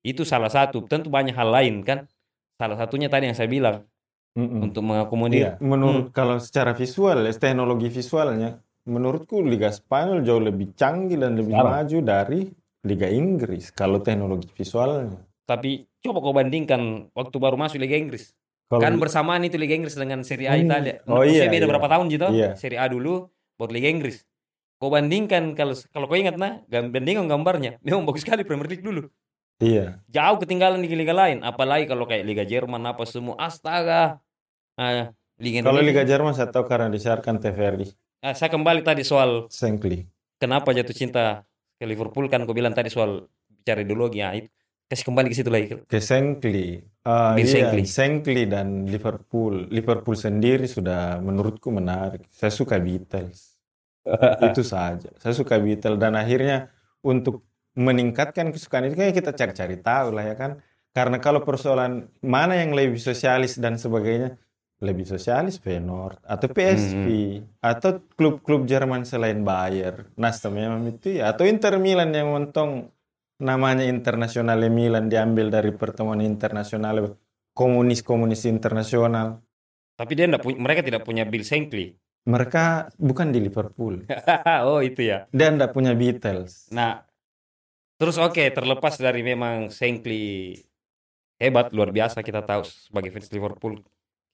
Itu 0.05 0.29
salah 0.29 0.53
satu. 0.53 0.85
Tentu 0.85 1.09
banyak 1.09 1.33
hal 1.33 1.49
lain 1.49 1.81
kan. 1.81 2.05
Salah 2.61 2.77
satunya 2.77 3.09
tadi 3.09 3.33
yang 3.33 3.37
saya 3.37 3.49
bilang 3.49 3.89
Mm-mm. 4.37 4.69
untuk 4.69 4.85
mengakomodir. 4.85 5.41
Iya, 5.41 5.53
menurut 5.65 6.13
kalau 6.13 6.39
secara 6.39 6.77
visual, 6.77 7.25
ya, 7.27 7.33
teknologi 7.35 7.89
visualnya, 7.91 8.61
menurutku 8.85 9.41
Liga 9.41 9.73
Spanyol 9.73 10.23
jauh 10.23 10.45
lebih 10.45 10.77
canggih 10.77 11.19
dan 11.19 11.35
lebih 11.35 11.57
Sekarang. 11.57 11.73
maju 11.73 11.99
dari 12.05 12.41
Liga 12.85 13.09
Inggris 13.09 13.73
kalau 13.73 13.99
teknologi 13.99 14.49
visualnya. 14.53 15.19
Tapi 15.45 15.89
coba 16.01 16.21
kau 16.21 16.33
bandingkan 16.33 17.09
waktu 17.13 17.37
baru 17.37 17.57
masuk 17.57 17.81
Liga 17.81 17.97
Inggris. 17.97 18.33
Kalau 18.65 18.81
Kan 18.81 18.97
bersamaan 18.97 19.45
itu 19.45 19.57
Liga 19.57 19.77
Inggris 19.77 19.93
dengan 19.93 20.25
Serie 20.25 20.49
A 20.49 20.57
Hmm. 20.57 20.65
Italia. 20.65 21.01
Oh 21.05 21.21
Maksudnya 21.21 21.45
iya, 21.45 21.53
beda 21.53 21.65
iya. 21.65 21.71
berapa 21.73 21.89
tahun 21.89 22.07
gitu. 22.09 22.27
Iya. 22.33 22.51
Serie 22.57 22.81
A 22.81 22.87
dulu, 22.89 23.29
baru 23.57 23.71
Liga 23.73 23.89
Inggris. 23.89 24.25
Kau 24.77 24.89
bandingkan 24.89 25.53
kalau 25.53 25.73
kalau 25.91 26.07
kau 26.07 26.17
ingat 26.17 26.37
nah, 26.37 26.61
bandingkan 26.69 27.25
gambarnya, 27.25 27.81
memang 27.81 28.05
bagus 28.05 28.21
sekali 28.21 28.45
Premier 28.45 28.69
League 28.69 28.85
dulu. 28.85 29.09
iya, 29.63 30.03
Jauh 30.11 30.37
ketinggalan 30.37 30.83
di 30.83 30.91
liga 30.91 31.15
lain, 31.15 31.41
apalagi 31.41 31.87
kalau 31.87 32.05
kayak 32.05 32.27
Liga 32.27 32.43
Jerman 32.43 32.83
apa 32.85 33.07
semua 33.07 33.39
astaga. 33.39 34.19
Ah, 34.75 35.15
Liga 35.39 35.63
kalau. 35.63 35.79
Liga 35.81 36.03
Jerman 36.03 36.35
saya 36.35 36.51
tahu 36.51 36.67
karena 36.67 36.91
disiarkan 36.91 37.39
TVRI, 37.39 37.87
Ah, 38.19 38.35
saya 38.35 38.51
kembali 38.51 38.83
tadi 38.83 39.07
soal 39.07 39.47
Shankly. 39.49 40.11
kenapa 40.37 40.75
jatuh 40.75 40.93
cinta 40.93 41.47
ke 41.85 41.87
Liverpool 41.93 42.33
kan 42.33 42.49
kau 42.49 42.57
bilang 42.57 42.73
tadi 42.73 42.89
soal 42.89 43.29
bicara 43.61 43.85
ideologi 43.85 44.25
ya 44.25 44.33
itu 44.33 44.49
kasih 44.89 45.05
kembali 45.13 45.29
ke 45.29 45.37
situ 45.37 45.51
lagi 45.53 45.67
ke 45.85 45.99
Shankly. 46.01 46.81
Ah, 47.05 47.37
Bill 47.37 47.45
iya, 47.45 47.53
Shankly. 47.53 47.83
Shankly 47.85 48.43
dan 48.49 48.89
Liverpool. 48.89 49.69
Liverpool 49.69 50.17
sendiri 50.17 50.65
sudah 50.65 51.21
menurutku 51.21 51.69
menarik. 51.69 52.25
Saya 52.33 52.49
suka 52.49 52.81
Beatles. 52.81 53.61
itu 54.49 54.63
saja. 54.65 55.09
Saya 55.21 55.33
suka 55.37 55.57
Beatles 55.61 56.01
dan 56.01 56.17
akhirnya 56.17 56.73
untuk 57.05 57.45
meningkatkan 57.75 58.53
kesukaan 58.55 58.89
itu 58.89 58.97
kayak 58.97 59.17
kita 59.17 59.31
cari-cari 59.37 59.77
tahu 59.81 60.09
lah 60.17 60.25
ya 60.25 60.37
kan. 60.37 60.51
Karena 60.95 61.19
kalau 61.19 61.43
persoalan 61.43 62.07
mana 62.23 62.55
yang 62.55 62.71
lebih 62.71 63.03
sosialis 63.03 63.59
dan 63.59 63.75
sebagainya, 63.75 64.39
lebih 64.85 65.09
sosialis 65.09 65.57
Feyenoord 65.57 66.21
atau 66.21 66.47
PSV 66.53 67.07
atau 67.65 68.05
klub-klub 68.13 68.69
Jerman 68.69 69.09
selain 69.09 69.41
Bayer. 69.41 70.13
Nasta 70.21 70.53
memang 70.53 70.85
itu 70.93 71.19
ya 71.19 71.33
atau 71.33 71.49
Inter 71.49 71.81
Milan 71.81 72.13
yang 72.13 72.37
mentong 72.37 72.93
namanya 73.41 73.83
internasional 73.83 74.61
Milan 74.69 75.09
diambil 75.09 75.51
dari 75.51 75.73
pertemuan 75.73 76.21
internasional 76.21 77.17
komunis-komunis 77.57 78.45
internasional. 78.47 79.41
Tapi 79.95 80.13
dia 80.13 80.27
enggak 80.27 80.43
punya, 80.43 80.59
mereka 80.59 80.81
tidak 80.83 81.03
punya 81.07 81.25
Bill 81.25 81.47
Shankly. 81.47 81.97
Mereka 82.25 82.95
bukan 82.97 83.31
di 83.31 83.39
Liverpool. 83.41 84.05
oh 84.69 84.81
itu 84.81 85.07
ya. 85.07 85.31
Dia 85.31 85.49
tidak 85.55 85.73
punya 85.73 85.93
Beatles. 85.93 86.69
Nah, 86.73 87.05
terus 87.97 88.19
oke 88.19 88.43
terlepas 88.53 88.99
dari 88.99 89.23
memang 89.23 89.71
Shankly 89.71 90.59
hebat 91.39 91.71
luar 91.75 91.91
biasa 91.91 92.23
kita 92.23 92.43
tahu 92.43 92.63
sebagai 92.65 93.11
fans 93.11 93.31
Liverpool 93.31 93.83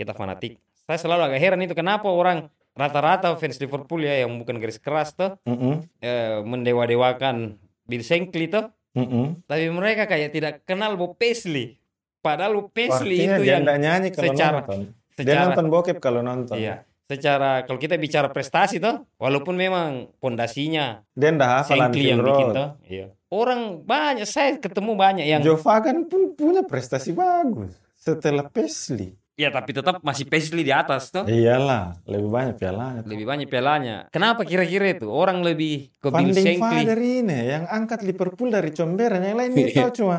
kita 0.00 0.16
fanatik. 0.16 0.56
Saya 0.88 0.96
selalu 0.96 1.28
agak 1.28 1.40
heran 1.44 1.60
itu 1.60 1.76
kenapa 1.76 2.08
orang 2.08 2.48
rata-rata 2.72 3.36
fans 3.36 3.60
Liverpool 3.60 4.00
ya 4.00 4.24
yang 4.24 4.32
bukan 4.40 4.56
garis 4.56 4.80
keras 4.80 5.12
tuh 5.12 5.36
Mm-mm, 5.44 5.84
eh, 6.00 6.40
mendewa-dewakan 6.40 7.60
Bill 7.84 8.00
Shankly 8.00 8.48
tuh, 8.48 8.72
mm-mm. 8.96 9.44
tapi 9.44 9.68
mereka 9.68 10.08
kayak 10.08 10.32
tidak 10.32 10.64
kenal 10.64 10.96
Bob 10.96 11.20
Paisley. 11.20 11.76
Padahal 12.24 12.56
Bob 12.56 12.72
Paisley 12.72 13.26
Artinya 13.28 13.36
itu 13.36 13.44
dia 13.44 13.52
yang 13.58 13.64
nyanyi 13.66 14.08
kalau 14.14 14.32
secara- 14.32 14.60
nonton. 14.64 14.80
Dia 15.20 15.24
secara 15.36 15.42
nonton 15.52 15.66
bokep 15.68 15.96
kalau 16.00 16.20
nonton. 16.24 16.56
iya, 16.56 16.80
secara 17.04 17.68
kalau 17.68 17.76
kita 17.76 18.00
bicara 18.00 18.32
prestasi 18.32 18.80
tuh, 18.80 19.04
walaupun 19.20 19.52
memang 19.52 20.08
pondasinya 20.16 21.04
Dia 21.12 21.28
nggak 21.28 21.50
hafal 21.60 21.76
yang 21.92 22.24
bikin 22.24 22.48
tuh, 22.56 22.68
iya. 22.88 23.06
Orang 23.28 23.84
banyak 23.86 24.26
saya 24.26 24.56
ketemu 24.58 24.96
banyak 24.96 25.26
yang 25.28 25.38
Joe 25.44 25.60
Fagan 25.60 26.08
pun 26.08 26.34
punya 26.34 26.64
prestasi 26.64 27.12
bagus 27.12 27.76
setelah 27.94 28.48
Paisley. 28.48 29.19
Ya 29.38 29.48
tapi 29.48 29.72
tetap 29.72 30.04
masih 30.04 30.28
Paisley 30.28 30.60
di 30.60 30.74
atas 30.74 31.08
tuh. 31.08 31.24
Iyalah, 31.24 31.96
lebih 32.04 32.28
banyak 32.28 32.54
pialanya. 32.60 33.00
Lebih 33.06 33.24
banyak 33.24 33.48
pialanya. 33.48 33.96
Kenapa 34.12 34.44
kira-kira 34.44 34.92
itu 34.92 35.08
orang 35.08 35.40
lebih 35.40 35.88
ke 35.96 36.08
Bill 36.12 36.34
Shankly? 36.36 36.60
father 36.60 36.98
ini 37.00 37.38
yang 37.48 37.64
angkat 37.64 38.04
Liverpool 38.04 38.52
dari 38.52 38.68
comberan. 38.70 39.24
Yang 39.24 39.36
lain 39.40 39.50
tahu 39.72 39.90
cuma 40.04 40.16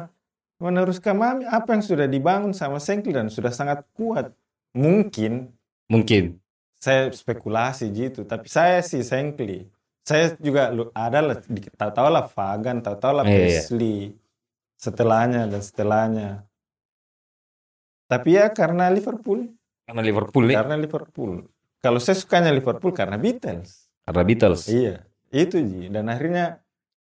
meneruskan 0.57 1.13
mami 1.17 1.43
apa 1.45 1.73
yang 1.73 1.83
sudah 1.85 2.09
dibangun 2.09 2.53
sama 2.53 2.81
Shankly 2.81 3.13
dan 3.13 3.29
sudah 3.29 3.53
sangat 3.53 3.85
kuat. 3.93 4.33
Mungkin 4.73 5.51
Mungkin. 5.85 6.39
saya 6.81 7.11
spekulasi 7.13 7.93
gitu, 7.93 8.25
tapi 8.25 8.49
saya 8.49 8.81
sih 8.81 9.05
Shankly. 9.05 9.69
Saya 10.01 10.33
juga 10.41 10.73
ada 10.97 11.19
lah, 11.21 11.37
di- 11.45 11.69
tahu-tahu 11.77 12.07
lah 12.09 12.25
Fagan, 12.25 12.81
tahu-tahu 12.81 13.21
lah 13.21 13.25
Iya, 13.27 13.29
iya. 13.29 13.41
Paisley. 13.61 13.97
Setelahnya 14.81 15.45
dan 15.45 15.61
setelahnya. 15.61 16.29
Tapi 18.11 18.35
ya 18.35 18.51
karena 18.51 18.91
Liverpool, 18.91 19.55
Karena 19.87 20.01
Liverpool 20.03 20.43
nih. 20.45 20.55
karena 20.59 20.75
Liverpool. 20.75 21.47
Kalau 21.79 21.97
saya 21.97 22.13
sukanya 22.13 22.51
Liverpool 22.51 22.91
karena 22.91 23.15
Beatles. 23.15 23.87
Karena 24.03 24.21
Beatles. 24.21 24.67
Iya, 24.67 25.07
itu 25.31 25.57
Ji. 25.57 25.87
Dan 25.87 26.11
akhirnya 26.11 26.59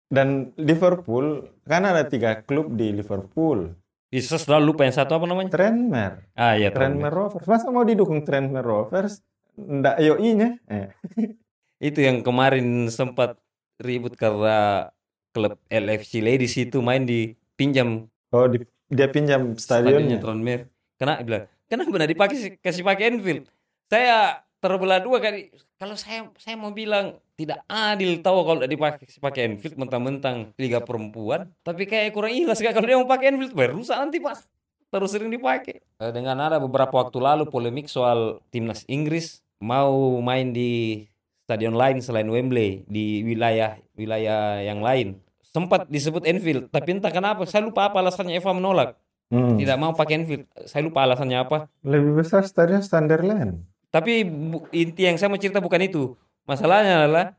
dan 0.08 0.54
Liverpool 0.56 1.50
kan 1.66 1.84
ada 1.84 2.06
tiga 2.06 2.42
klub 2.42 2.72
di 2.72 2.94
Liverpool. 2.94 3.74
Bisa 4.08 4.38
selalu 4.38 4.74
lupa 4.74 4.86
yang 4.86 4.96
satu 4.96 5.14
apa 5.14 5.26
namanya? 5.26 5.50
Tranmere, 5.52 6.34
Ah 6.34 6.54
iya 6.54 6.70
Tranmere 6.70 7.14
Rovers. 7.14 7.46
Masa 7.46 7.70
mau 7.70 7.82
didukung 7.82 8.22
Tranmere 8.22 8.66
Rovers? 8.66 9.22
Ndak 9.54 9.98
yoi-nya. 10.00 10.58
Eh. 10.66 10.90
Itu 11.90 12.00
yang 12.00 12.22
kemarin 12.22 12.90
sempat 12.90 13.38
ribut 13.78 14.14
karena 14.14 14.90
klub 15.30 15.62
LFC 15.66 16.20
Ladies 16.20 16.58
itu 16.58 16.82
main 16.82 17.06
di 17.06 17.32
pinjam 17.54 18.10
Oh, 18.30 18.46
di- 18.46 18.66
dia 18.90 19.08
pinjam 19.08 19.54
stadionnya 19.54 20.18
stadionnya. 20.18 20.18
Tranmere. 20.20 20.64
Kenapa 21.00 21.24
bilang? 21.24 21.44
Kenapa 21.72 21.90
nggak 21.96 22.12
dipakai 22.12 22.38
kasih 22.60 22.84
pakai 22.84 23.06
Anfield? 23.16 23.48
Saya 23.88 24.44
terbelah 24.60 25.00
dua 25.00 25.24
kali. 25.24 25.48
Kalau 25.80 25.96
saya 25.96 26.28
saya 26.36 26.60
mau 26.60 26.76
bilang 26.76 27.16
tidak 27.40 27.64
adil 27.72 28.20
tahu 28.20 28.44
kalau 28.44 28.58
nggak 28.60 28.74
dipakai 28.76 29.06
pakai 29.24 29.42
Anfield 29.48 29.80
mentang-mentang 29.80 30.52
liga 30.60 30.84
perempuan. 30.84 31.48
Tapi 31.64 31.88
kayak 31.88 32.12
kurang 32.12 32.36
ikhlas 32.36 32.60
kalau 32.60 32.84
dia 32.84 33.00
mau 33.00 33.08
pakai 33.08 33.32
Anfield 33.32 33.56
baru 33.56 33.80
rusak 33.80 33.96
nanti 33.96 34.20
pak. 34.20 34.44
Terus 34.90 35.10
sering 35.16 35.32
dipakai. 35.32 35.80
Eh, 35.80 36.12
Dengan 36.12 36.36
ada 36.36 36.60
beberapa 36.60 36.92
waktu 36.92 37.16
lalu 37.22 37.48
polemik 37.48 37.88
soal 37.88 38.44
timnas 38.52 38.84
Inggris 38.92 39.40
mau 39.64 40.20
main 40.20 40.52
di 40.52 41.06
stadion 41.48 41.80
lain 41.80 42.04
selain 42.04 42.28
Wembley 42.28 42.84
di 42.92 43.24
wilayah 43.24 43.80
wilayah 43.96 44.60
yang 44.60 44.84
lain. 44.84 45.16
Sempat 45.50 45.88
disebut 45.90 46.28
Anfield, 46.28 46.70
tapi 46.70 46.94
entah 47.00 47.10
kenapa 47.10 47.42
saya 47.48 47.66
lupa 47.66 47.90
apa 47.90 48.04
alasannya 48.04 48.38
Eva 48.38 48.54
menolak 48.54 48.94
Hmm. 49.30 49.62
tidak 49.62 49.78
mau 49.78 49.94
pakai 49.94 50.26
Enfield. 50.26 50.50
Saya 50.66 50.82
lupa 50.82 51.06
alasannya 51.06 51.38
apa. 51.38 51.70
Lebih 51.86 52.18
besar 52.18 52.42
stadion 52.50 52.82
Sunderland. 52.82 53.62
Tapi 53.94 54.26
inti 54.74 55.06
yang 55.06 55.22
saya 55.22 55.30
mau 55.30 55.38
cerita 55.38 55.62
bukan 55.62 55.86
itu. 55.86 56.18
Masalahnya 56.50 57.06
adalah 57.06 57.38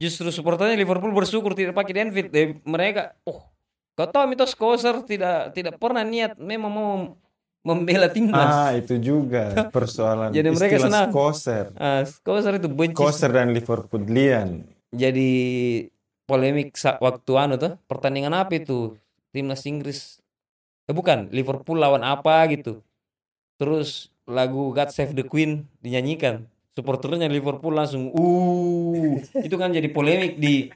justru 0.00 0.32
supporternya 0.32 0.76
Liverpool 0.80 1.12
bersyukur 1.12 1.52
tidak 1.52 1.76
pakai 1.76 1.92
di 1.92 2.00
Anfield. 2.00 2.30
Eh, 2.32 2.56
mereka, 2.64 3.16
oh, 3.28 3.52
kau 3.92 4.08
tahu 4.08 4.32
mitos 4.32 4.56
Koser 4.56 5.04
tidak 5.04 5.52
tidak 5.52 5.76
pernah 5.76 6.04
niat 6.04 6.40
memang 6.40 6.72
mau 6.72 6.92
membela 7.66 8.08
timnas. 8.08 8.52
Ah, 8.52 8.72
itu 8.72 8.96
juga 8.96 9.52
persoalan 9.74 10.30
Jadi 10.32 10.48
mereka 10.54 10.80
istilah 10.80 10.88
senang. 10.88 11.08
Koser. 11.12 11.66
Ah, 11.76 12.00
Koser 12.24 12.56
itu 12.56 12.68
benci. 12.72 12.96
Koser 12.96 13.28
dan 13.28 13.52
Liverpoolian. 13.52 14.64
Jadi 14.94 15.30
polemik 16.24 16.72
waktu 16.80 17.32
anu 17.36 17.54
tuh 17.60 17.76
pertandingan 17.84 18.32
apa 18.32 18.56
itu 18.56 18.96
timnas 19.36 19.62
Inggris 19.68 20.22
eh 20.86 20.94
bukan 20.94 21.28
Liverpool 21.34 21.78
lawan 21.78 22.02
apa 22.06 22.46
gitu. 22.50 22.82
terus 23.56 24.12
lagu 24.28 24.68
God 24.74 24.92
Save 24.92 25.16
the 25.16 25.24
Queen 25.24 25.64
dinyanyikan. 25.80 26.44
Supporternya 26.76 27.24
Liverpool 27.32 27.72
langsung 27.72 28.12
uh 28.12 29.16
itu 29.40 29.56
kan 29.56 29.72
jadi 29.72 29.88
polemik 29.88 30.36
di 30.36 30.68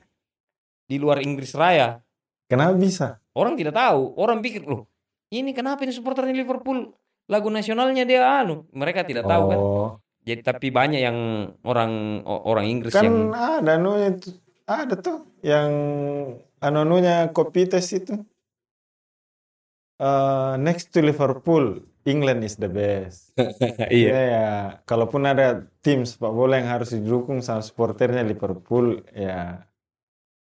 di 0.89 0.97
luar 0.97 1.21
Inggris 1.21 1.53
Raya. 1.53 2.01
Kenapa 2.49 2.75
bisa? 2.75 3.09
orang 3.37 3.55
tidak 3.55 3.77
tahu. 3.77 4.17
Orang 4.17 4.41
pikir 4.41 4.65
loh 4.65 4.91
ini 5.31 5.55
kenapa 5.55 5.87
ini 5.87 5.95
supporternya 5.95 6.35
Liverpool? 6.35 6.91
Lagu 7.31 7.47
nasionalnya 7.47 8.03
dia 8.03 8.43
anu. 8.43 8.67
Mereka 8.75 9.07
tidak 9.07 9.31
tahu 9.31 9.45
kan. 9.47 9.59
Oh, 9.63 9.91
jadi 10.27 10.43
tapi 10.43 10.75
banyak 10.75 10.99
yang 10.99 11.19
orang 11.63 12.23
orang 12.27 12.67
Inggris 12.67 12.91
kan 12.91 13.07
yang 13.07 13.31
ada. 13.31 13.79
Ada 14.67 14.95
tuh 14.99 15.27
yang 15.47 15.71
anunya 16.59 17.31
Kopites 17.31 17.95
itu. 17.95 18.27
Eh, 20.01 20.53
next 20.57 20.97
to 20.97 21.05
Liverpool, 21.05 21.85
England 22.09 22.41
is 22.41 22.57
the 22.57 22.73
best. 22.73 23.37
iya 23.93 24.09
Ya, 24.09 24.23
ya. 24.25 24.49
Kalaupun 24.89 25.29
ada 25.29 25.69
tim 25.85 26.09
sepak 26.09 26.33
bola 26.33 26.57
yang 26.57 26.73
harus 26.73 26.97
didukung 26.97 27.45
sama 27.45 27.61
supporternya 27.61 28.25
Liverpool, 28.25 29.05
ya 29.13 29.69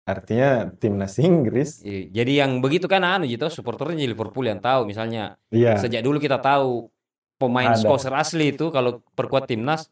Artinya 0.04 0.68
timnas 0.80 1.16
Inggris. 1.28 1.80
Iya, 1.80 2.24
Jadi 2.24 2.32
yang 2.40 2.60
begitu 2.64 2.88
kan 2.88 3.04
anu 3.04 3.24
gitu 3.24 3.48
supporternya 3.48 4.04
Liverpool 4.04 4.48
yang 4.48 4.60
tahu 4.60 4.88
misalnya 4.88 5.36
Iya. 5.52 5.76
sejak 5.76 6.00
dulu 6.00 6.16
kita 6.16 6.40
tahu 6.40 6.88
pemain 7.36 7.72
Ada. 7.72 7.80
Scouser 7.84 8.12
asli 8.16 8.52
itu 8.52 8.72
kalau 8.72 9.04
perkuat 9.12 9.44
timnas 9.48 9.88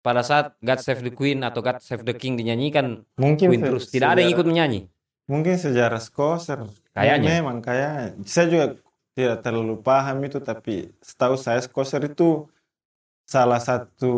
pada 0.00 0.24
saat 0.24 0.56
God 0.60 0.80
Save 0.80 1.00
the 1.04 1.12
Queen 1.12 1.44
atau 1.44 1.60
God 1.60 1.80
Save 1.84 2.04
the 2.04 2.16
King 2.16 2.36
dinyanyikan 2.36 3.04
Mungkin 3.20 3.52
Queen 3.52 3.60
terus 3.60 3.88
tidak 3.92 4.16
ada 4.16 4.24
yang 4.24 4.32
ikut 4.32 4.48
menyanyi. 4.48 4.88
Mungkin 5.28 5.60
sejarah 5.60 6.00
Skoser. 6.00 6.64
Kayaknya. 6.98 7.30
Memang 7.38 7.58
kayak 7.62 7.94
saya 8.26 8.46
juga 8.50 8.66
tidak 9.14 9.38
terlalu 9.42 9.76
paham 9.82 10.18
itu 10.22 10.38
tapi 10.38 10.90
setahu 11.02 11.34
saya 11.34 11.58
Skoser 11.58 12.02
itu 12.06 12.46
salah 13.28 13.60
satu 13.60 14.14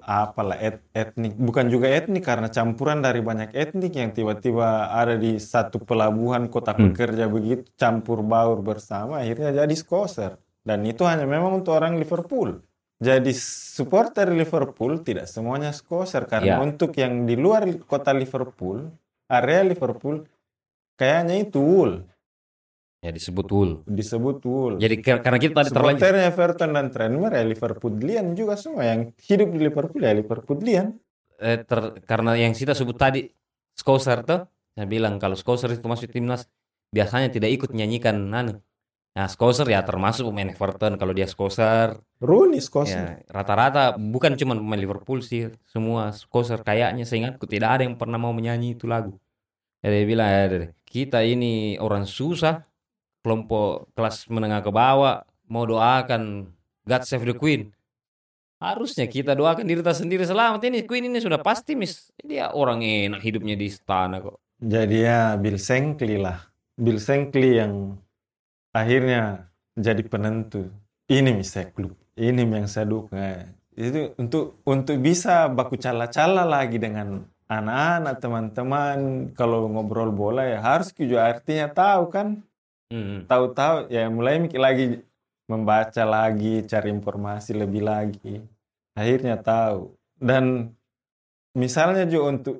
apalah 0.00 0.56
et- 0.56 0.80
etnik 0.96 1.36
bukan 1.36 1.68
juga 1.68 1.84
etnik 1.92 2.24
karena 2.24 2.48
campuran 2.48 3.04
dari 3.04 3.20
banyak 3.20 3.52
etnik 3.52 3.92
yang 3.92 4.16
tiba-tiba 4.16 4.88
ada 4.88 5.20
di 5.20 5.36
satu 5.36 5.84
pelabuhan 5.84 6.48
kota 6.48 6.72
Hmm. 6.72 6.96
pekerja 6.96 7.28
begitu 7.28 7.68
campur 7.76 8.24
baur 8.24 8.64
bersama 8.64 9.20
akhirnya 9.20 9.52
jadi 9.52 9.74
Skoser 9.76 10.40
dan 10.64 10.80
itu 10.88 11.04
hanya 11.04 11.28
memang 11.28 11.60
untuk 11.60 11.76
orang 11.76 12.00
Liverpool. 12.00 12.64
Jadi 13.04 13.36
supporter 13.36 14.32
Liverpool 14.32 15.02
tidak 15.04 15.28
semuanya 15.28 15.74
Skoser 15.76 16.24
karena 16.24 16.56
Ya. 16.56 16.62
untuk 16.62 16.96
yang 16.96 17.28
di 17.28 17.36
luar 17.36 17.68
kota 17.84 18.16
Liverpool, 18.16 18.88
area 19.28 19.60
Liverpool 19.60 20.24
kayaknya 20.96 21.42
itu 21.44 21.60
Wool, 21.60 22.06
Ya 23.04 23.12
disebut 23.12 23.44
Wool. 23.52 23.70
disebut 23.84 24.40
Wool. 24.48 24.80
Jadi 24.80 25.04
karena 25.04 25.36
kita 25.36 25.60
tadi 25.60 25.68
terlanjur 25.68 26.00
Supporternya 26.00 26.24
Everton 26.32 26.70
dan 26.72 26.86
Tranmere 26.88 27.36
ya 27.36 27.44
Liverpoolian 27.44 28.32
juga 28.32 28.56
semua 28.56 28.88
yang 28.88 29.12
hidup 29.20 29.52
di 29.52 29.58
Liverpool 29.60 30.00
ya 30.00 30.16
Liverpoolian. 30.16 30.86
eh, 31.36 31.60
ter- 31.66 32.00
karena 32.08 32.32
yang 32.38 32.56
kita 32.56 32.72
sebut 32.72 32.96
tadi 32.96 33.28
Scouser 33.76 34.24
tuh 34.24 34.48
saya 34.72 34.86
bilang 34.88 35.20
kalau 35.20 35.36
Scouser 35.36 35.68
itu 35.76 35.84
masuk 35.84 36.08
timnas 36.08 36.48
biasanya 36.88 37.28
tidak 37.28 37.52
ikut 37.52 37.70
nyanyikan 37.76 38.16
anu. 38.32 38.64
Nah, 39.14 39.28
Scouser 39.28 39.68
ya 39.68 39.84
termasuk 39.84 40.24
pemain 40.32 40.48
Everton 40.48 40.96
kalau 40.96 41.12
dia 41.12 41.28
Scouser 41.28 42.00
Rooney 42.24 42.64
Skoser. 42.64 42.96
ya 42.96 43.06
rata-rata 43.28 44.00
bukan 44.00 44.32
cuma 44.40 44.56
pemain 44.56 44.80
Liverpool 44.80 45.20
sih 45.20 45.52
semua 45.68 46.08
Scouser 46.16 46.64
kayaknya 46.64 47.04
seingatku 47.04 47.44
tidak 47.44 47.78
ada 47.78 47.82
yang 47.84 48.00
pernah 48.00 48.16
mau 48.16 48.32
menyanyi 48.32 48.80
itu 48.80 48.88
lagu. 48.88 49.12
Ya 49.84 49.92
dia 49.92 50.08
bilang 50.08 50.28
ya 50.32 50.72
kita 50.88 51.20
ini 51.20 51.76
orang 51.76 52.08
susah 52.08 52.64
kelompok 53.24 53.88
kelas 53.96 54.28
menengah 54.28 54.60
ke 54.60 54.68
bawah 54.68 55.24
mau 55.48 55.64
doakan 55.64 56.52
God 56.84 57.02
Save 57.08 57.24
the 57.24 57.34
Queen. 57.34 57.72
Harusnya 58.60 59.08
kita 59.08 59.32
doakan 59.32 59.64
diri 59.64 59.80
kita 59.80 59.96
sendiri 59.96 60.28
selamat 60.28 60.60
ini 60.68 60.84
Queen 60.84 61.08
ini 61.08 61.18
sudah 61.18 61.40
pasti 61.40 61.72
mis 61.72 62.12
dia 62.20 62.52
orang 62.52 62.84
enak 62.84 63.24
hidupnya 63.24 63.56
di 63.56 63.72
istana 63.72 64.20
kok. 64.20 64.36
Jadi 64.60 65.08
ya 65.08 65.40
Bill 65.40 65.56
Shankly 65.56 66.20
lah. 66.20 66.38
Bill 66.76 67.00
Shankly 67.00 67.50
yang 67.64 67.96
akhirnya 68.76 69.48
jadi 69.74 70.04
penentu. 70.04 70.68
Ini 71.08 71.32
mis 71.32 71.52
saya 71.52 71.68
klub. 71.72 71.96
Ini 72.14 72.44
yang 72.44 72.68
saya 72.68 72.86
dukung. 72.88 73.18
Itu 73.74 74.14
untuk 74.20 74.62
untuk 74.64 74.96
bisa 75.02 75.50
baku 75.50 75.76
cala-cala 75.76 76.46
lagi 76.46 76.78
dengan 76.78 77.26
anak-anak 77.50 78.14
teman-teman 78.22 78.98
kalau 79.36 79.68
ngobrol 79.68 80.08
bola 80.14 80.48
ya 80.48 80.64
harus 80.64 80.94
juga 80.96 81.28
artinya 81.28 81.68
tahu 81.68 82.08
kan 82.08 82.40
Hmm. 82.94 83.26
tahu-tahu 83.26 83.90
ya 83.90 84.06
mulai 84.06 84.38
mikir 84.38 84.56
lagi 84.56 85.02
membaca 85.44 86.02
lagi 86.06 86.62
cari 86.62 86.88
informasi 86.88 87.50
lebih 87.52 87.82
lagi 87.82 88.38
akhirnya 88.92 89.34
tahu 89.36 89.90
dan 90.16 90.70
misalnya 91.52 92.04
juga 92.04 92.24
untuk 92.30 92.56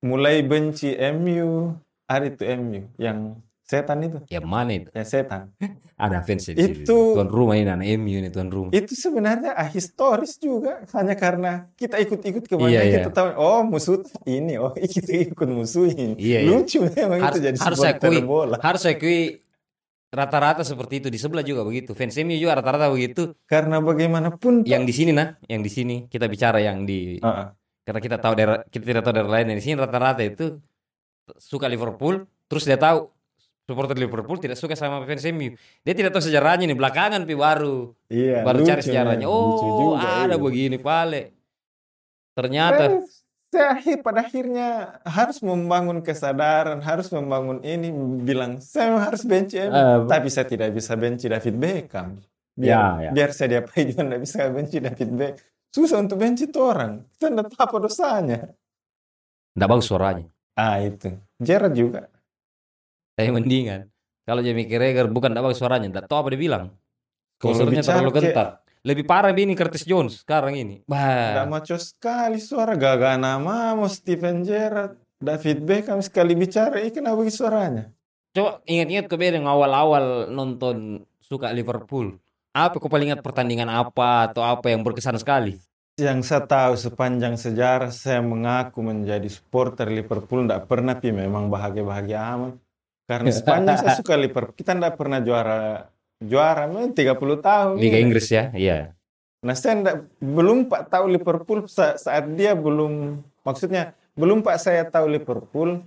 mulai 0.00 0.42
benci 0.42 0.94
MU 0.94 1.74
ada 2.04 2.24
itu 2.24 2.42
MU 2.56 2.80
yang 2.96 3.38
setan 3.60 4.00
itu 4.00 4.18
Ya 4.26 4.40
mana 4.40 4.72
itu? 4.72 4.88
yang 4.90 5.04
setan 5.04 5.52
Ada 5.98 6.22
fans. 6.22 6.46
Itu- 6.48 7.18
tuan 7.18 7.26
rumah 7.26 7.52
ini 7.52 7.66
anak 7.66 7.82
MU 7.96 8.16
ini 8.16 8.28
tuan 8.28 8.48
rumah. 8.48 8.70
itu 8.70 8.94
sebenarnya 8.94 9.50
ahistoris 9.52 10.38
juga 10.38 10.86
hanya 10.88 11.12
karena 11.12 11.66
kita 11.74 11.98
ikut-ikut 11.98 12.44
ke 12.44 12.54
mana 12.54 12.70
Iya, 12.70 12.80
iya. 12.82 12.96
kita 13.00 13.10
tahu 13.10 13.28
oh 13.34 13.60
musuh 13.62 13.98
ini 14.24 14.56
oh 14.56 14.70
kita 14.94 15.10
ikut 15.28 15.48
musuhin 15.48 16.14
Iya, 16.14 16.38
iya. 16.38 16.48
lucu 16.48 16.78
memang 16.84 17.18
Harus- 17.20 17.36
itu 17.36 17.46
jadi 17.46 17.56
harus 17.58 17.78
akui. 17.82 18.18
bola 18.22 18.56
Harus 18.58 18.80
saya 18.80 18.94
akui 18.94 19.42
rata-rata 20.08 20.64
seperti 20.64 21.04
itu 21.04 21.08
di 21.12 21.18
sebelah 21.20 21.44
juga 21.44 21.62
begitu. 21.64 21.92
Fans 21.92 22.16
MU 22.24 22.36
juga 22.36 22.56
rata-rata 22.56 22.88
begitu. 22.88 23.36
karena 23.44 23.80
bagaimanapun 23.80 24.64
Yang 24.64 24.84
di 24.88 24.94
sini 24.96 25.10
nah, 25.12 25.36
yang 25.44 25.60
di 25.60 25.70
sini 25.70 25.96
kita 26.08 26.26
bicara 26.26 26.58
yang 26.64 26.88
di 26.88 27.20
Ah, 27.20 27.28
ah. 27.28 27.48
karena 27.84 28.00
kita 28.00 28.16
tahu 28.16 28.32
daerah 28.36 28.64
kita 28.68 28.84
tidak 28.84 29.02
tahu 29.04 29.12
daerah 29.16 29.32
lain 29.40 29.52
di 29.52 29.64
sini 29.64 29.76
rata-rata 29.76 30.24
itu 30.24 30.56
suka 31.36 31.68
Liverpool 31.68 32.24
terus 32.48 32.64
dia 32.64 32.80
tahu 32.80 33.12
supporter 33.68 34.00
Liverpool 34.00 34.40
tidak 34.40 34.56
suka 34.56 34.72
sama 34.72 35.04
fans 35.04 35.28
MU 35.28 35.52
dia 35.84 35.92
tidak 35.92 36.16
tahu 36.16 36.24
sejarahnya 36.24 36.64
nih 36.64 36.78
belakangan 36.78 37.28
pi 37.28 37.36
baru 37.36 37.92
iya 38.08 38.40
baru 38.40 38.64
cari 38.64 38.80
lucu 38.80 38.88
sejarahnya 38.88 39.26
memang, 39.28 39.44
lucu 39.44 39.66
oh 39.68 39.76
juga, 39.76 40.08
ada 40.24 40.36
iya. 40.36 40.40
begini 40.40 40.78
pale 40.80 41.22
ternyata 42.32 43.04
saya 43.58 43.74
akhir 43.74 43.96
pada 44.00 44.22
akhirnya 44.22 44.68
harus 45.02 45.42
membangun 45.42 45.98
kesadaran, 45.98 46.78
harus 46.78 47.10
membangun 47.10 47.58
ini 47.60 47.90
bilang 48.22 48.62
saya 48.62 48.94
harus 49.02 49.26
benci 49.26 49.58
MU. 49.58 49.74
Eh, 49.74 49.98
tapi 50.06 50.30
saya 50.30 50.46
tidak 50.46 50.70
bisa 50.70 50.94
benci 50.94 51.26
David 51.26 51.58
Beckham. 51.58 52.22
Biar, 52.54 52.70
Ya, 52.70 52.82
ya. 53.02 53.10
biar 53.10 53.30
saya 53.30 53.48
diapain 53.52 53.90
juga 53.90 54.02
tidak 54.06 54.20
bisa 54.22 54.38
benci 54.48 54.76
David 54.78 55.10
Beckham. 55.10 55.42
Susah 55.68 55.98
untuk 55.98 56.16
benci 56.16 56.46
itu 56.46 56.60
orang. 56.62 57.02
Kita 57.12 57.26
tidak 57.28 57.46
tahu 57.50 57.60
apa 57.60 57.76
dosanya. 57.82 58.38
tidak 59.52 59.68
bagus 59.68 59.86
suaranya 59.86 60.24
Ah 60.54 60.78
itu. 60.78 61.10
Gerrard 61.36 61.74
juga. 61.74 62.06
saya 63.12 63.34
mendingan 63.34 63.90
kalau 64.22 64.38
Jamie 64.38 64.70
Carragher 64.70 65.10
bukan 65.10 65.34
tidak 65.34 65.44
bagus 65.44 65.58
suaranya 65.58 65.90
tidak 65.90 66.06
tahu 66.06 66.18
apa 66.22 66.28
dia 66.30 66.38
bilang 66.40 66.64
Kalau 67.36 67.66
bicara 67.66 67.82
terlalu 67.82 68.12
kental 68.14 68.46
lebih 68.86 69.04
parah 69.08 69.34
ini 69.34 69.54
Curtis 69.58 69.86
Jones 69.86 70.22
sekarang 70.22 70.54
ini 70.54 70.82
bah 70.86 71.46
maco 71.48 71.74
sekali 71.78 72.38
suara. 72.38 72.78
Gaga 72.78 73.18
nama 73.18 73.74
mau 73.74 73.88
Steven 73.90 74.42
Gerrard. 74.46 74.98
David 75.18 75.66
Beckham 75.66 75.98
sekali 75.98 76.38
bicara, 76.38 76.78
ini 76.78 76.94
kenapa 76.94 77.26
suaranya? 77.26 77.90
coba 78.38 78.62
ingat-ingat 78.70 79.06
ke 79.10 79.16
yang 79.18 79.50
awal-awal 79.50 80.30
nonton 80.30 81.02
suka 81.18 81.50
Liverpool 81.50 82.14
apa 82.54 82.78
kau 82.78 82.86
paling 82.86 83.10
ingat 83.10 83.22
pertandingan 83.24 83.66
apa 83.66 84.30
atau 84.30 84.46
apa 84.46 84.70
yang 84.70 84.86
berkesan 84.86 85.18
sekali 85.18 85.58
Yang 85.98 86.30
saya 86.30 86.46
tahu 86.46 86.78
sepanjang 86.78 87.34
sejarah 87.34 87.90
saya 87.90 88.22
mengaku 88.22 88.86
menjadi 88.86 89.26
supporter 89.26 89.90
Liverpool 89.90 90.46
tidak 90.46 90.70
pernah 90.70 90.94
pi 90.94 91.10
memang 91.10 91.50
bahagia-bahagia 91.50 92.18
amat. 92.38 92.54
Karena 93.02 93.34
sepanjang 93.34 93.76
saya 93.82 93.98
suka 93.98 94.14
Liverpool, 94.14 94.54
kita 94.54 94.78
tidak 94.78 94.94
pernah 94.94 95.18
juara 95.18 95.90
juara 96.20 96.66
memang 96.66 96.90
30 96.90 97.14
tahun. 97.38 97.74
Liga. 97.76 97.98
Inggris 97.98 98.26
ya 98.28 98.50
iya 98.52 98.78
Nah 99.38 99.54
saya 99.54 99.78
ndak- 99.78 100.10
belum 100.18 100.66
pak 100.66 100.90
tahu 100.90 101.06
Liverpool 101.08 101.64
sa- 101.64 101.94
saat 101.94 102.26
dia 102.28 102.52
belum 102.52 103.16
maksudnya 103.40 103.94
belum 104.12 104.42
pak 104.42 104.58
saya 104.58 104.82
tahu 104.82 105.06
Liverpool 105.08 105.78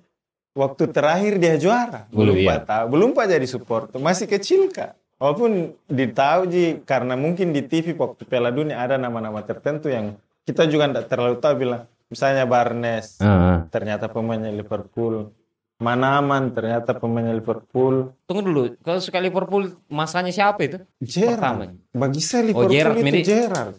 waktu 0.53 0.87
terakhir 0.87 1.35
dia 1.35 1.55
juara. 1.55 2.07
Belum, 2.07 2.31
Belum 2.31 2.35
iya. 2.37 2.49
pak 2.49 2.61
tahu, 2.65 2.85
belum 2.89 3.09
pak 3.11 3.25
jadi 3.27 3.43
supporter, 3.45 3.99
masih 3.99 4.23
kecil 4.25 4.67
kak. 4.67 4.95
Walaupun 5.15 5.51
ditahu 5.85 6.41
ji 6.45 6.79
karena 6.81 7.13
mungkin 7.13 7.51
di 7.51 7.61
TV 7.61 7.93
waktu 7.93 8.23
Piala 8.23 8.49
Dunia 8.49 8.79
ada 8.79 8.95
nama-nama 8.95 9.43
tertentu 9.43 9.85
yang 9.85 10.15
kita 10.41 10.65
juga 10.65 10.87
tidak 10.87 11.05
terlalu 11.07 11.35
tahu 11.37 11.53
bilang 11.57 11.83
misalnya 12.07 12.43
Barnes 12.43 13.19
Heeh. 13.19 13.67
ternyata 13.69 14.07
pemainnya 14.07 14.49
Liverpool, 14.49 15.29
Manaman 15.81 16.53
ternyata 16.53 16.93
pemainnya 16.93 17.33
Liverpool, 17.33 18.13
tunggu 18.29 18.41
dulu 18.45 18.61
kalau 18.85 19.01
suka 19.01 19.17
Liverpool 19.17 19.73
masanya 19.89 20.29
siapa 20.29 20.61
itu 20.61 20.77
Gerrard. 21.01 21.41
Pertama. 21.41 21.63
Bagi 21.89 22.21
saya 22.21 22.41
Oh, 22.41 22.47
Liverpool 22.53 22.71
Gerrard, 22.71 22.97
itu 23.01 23.05
Medi. 23.09 23.21
Gerrard. 23.25 23.75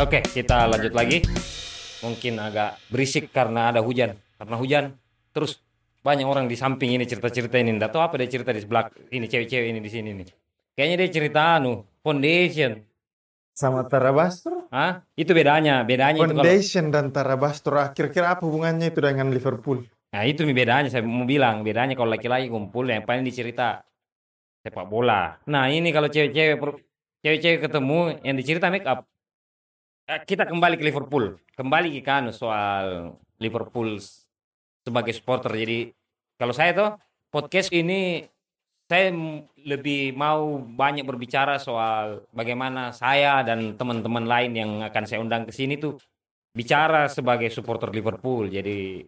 Oke, 0.00 0.24
kita 0.24 0.64
lanjut 0.64 0.96
lagi. 0.96 1.20
Mungkin 2.00 2.40
agak 2.40 2.80
berisik 2.88 3.28
karena 3.36 3.68
ada 3.68 3.84
hujan. 3.84 4.16
Karena 4.40 4.56
hujan, 4.56 4.84
terus 5.36 5.60
banyak 6.00 6.24
orang 6.24 6.48
di 6.48 6.56
samping 6.56 6.96
ini 6.96 7.04
cerita-cerita 7.04 7.60
ini. 7.60 7.76
Nggak 7.76 7.92
tahu 7.92 8.00
apa 8.08 8.16
dia 8.16 8.32
cerita 8.32 8.48
di 8.48 8.64
sebelah 8.64 8.88
ini 9.12 9.28
cewek-cewek 9.28 9.68
ini 9.68 9.76
di 9.84 9.90
sini 9.92 10.16
nih. 10.16 10.28
Kayaknya 10.72 10.96
dia 11.04 11.08
cerita 11.12 11.40
anu 11.60 11.84
foundation. 12.00 12.80
Sama 13.52 13.84
Tarabastro? 13.84 14.72
Hah? 14.72 15.04
Itu 15.12 15.36
bedanya, 15.36 15.84
bedanya 15.84 16.24
itu 16.24 16.32
kalau 16.32 16.48
Foundation 16.48 16.84
dan 16.88 17.12
Tarabastro, 17.12 17.92
kira-kira 17.92 18.32
apa 18.32 18.48
hubungannya 18.48 18.88
itu 18.88 19.04
dengan 19.04 19.28
Liverpool? 19.28 19.84
Nah 20.16 20.24
itu 20.24 20.48
nih 20.48 20.56
bedanya 20.56 20.88
saya 20.88 21.04
mau 21.04 21.28
bilang 21.28 21.60
bedanya 21.60 21.92
kalau 21.92 22.16
laki-laki 22.16 22.48
kumpul 22.48 22.88
yang 22.88 23.04
paling 23.04 23.20
dicerita 23.20 23.84
sepak 24.64 24.88
bola. 24.88 25.36
Nah 25.44 25.68
ini 25.68 25.92
kalau 25.92 26.08
cewek-cewek 26.08 26.56
cewek-cewek 27.20 27.68
ketemu 27.68 28.16
yang 28.24 28.36
dicerita 28.40 28.72
make 28.72 28.88
up. 28.88 29.04
Eh, 30.10 30.26
Kita 30.26 30.42
kembali 30.42 30.74
ke 30.74 30.82
Liverpool, 30.90 31.38
kembali 31.54 31.94
ke 31.94 32.02
kan 32.02 32.34
soal 32.34 33.14
Liverpool 33.38 33.94
sebagai 34.82 35.14
supporter. 35.14 35.54
Jadi 35.54 35.94
kalau 36.34 36.50
saya 36.50 36.74
tuh 36.74 36.90
podcast 37.30 37.70
ini 37.70 38.26
saya 38.90 39.14
lebih 39.62 40.10
mau 40.18 40.58
banyak 40.58 41.06
berbicara 41.06 41.62
soal 41.62 42.26
bagaimana 42.34 42.90
saya 42.90 43.46
dan 43.46 43.78
teman-teman 43.78 44.26
lain 44.26 44.52
yang 44.58 44.70
akan 44.82 45.04
saya 45.06 45.22
undang 45.22 45.46
ke 45.46 45.54
sini 45.54 45.78
tuh 45.78 45.94
bicara 46.50 47.06
sebagai 47.06 47.46
supporter 47.54 47.94
Liverpool. 47.94 48.50
Jadi 48.50 49.06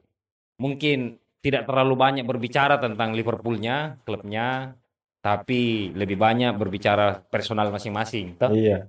mungkin 0.62 1.18
tidak 1.42 1.66
terlalu 1.66 1.98
banyak 1.98 2.22
berbicara 2.22 2.78
tentang 2.78 3.10
Liverpoolnya, 3.18 3.98
klubnya, 4.06 4.78
tapi 5.18 5.90
lebih 5.98 6.14
banyak 6.14 6.54
berbicara 6.54 7.26
personal 7.26 7.74
masing-masing. 7.74 8.38
Iya. 8.38 8.86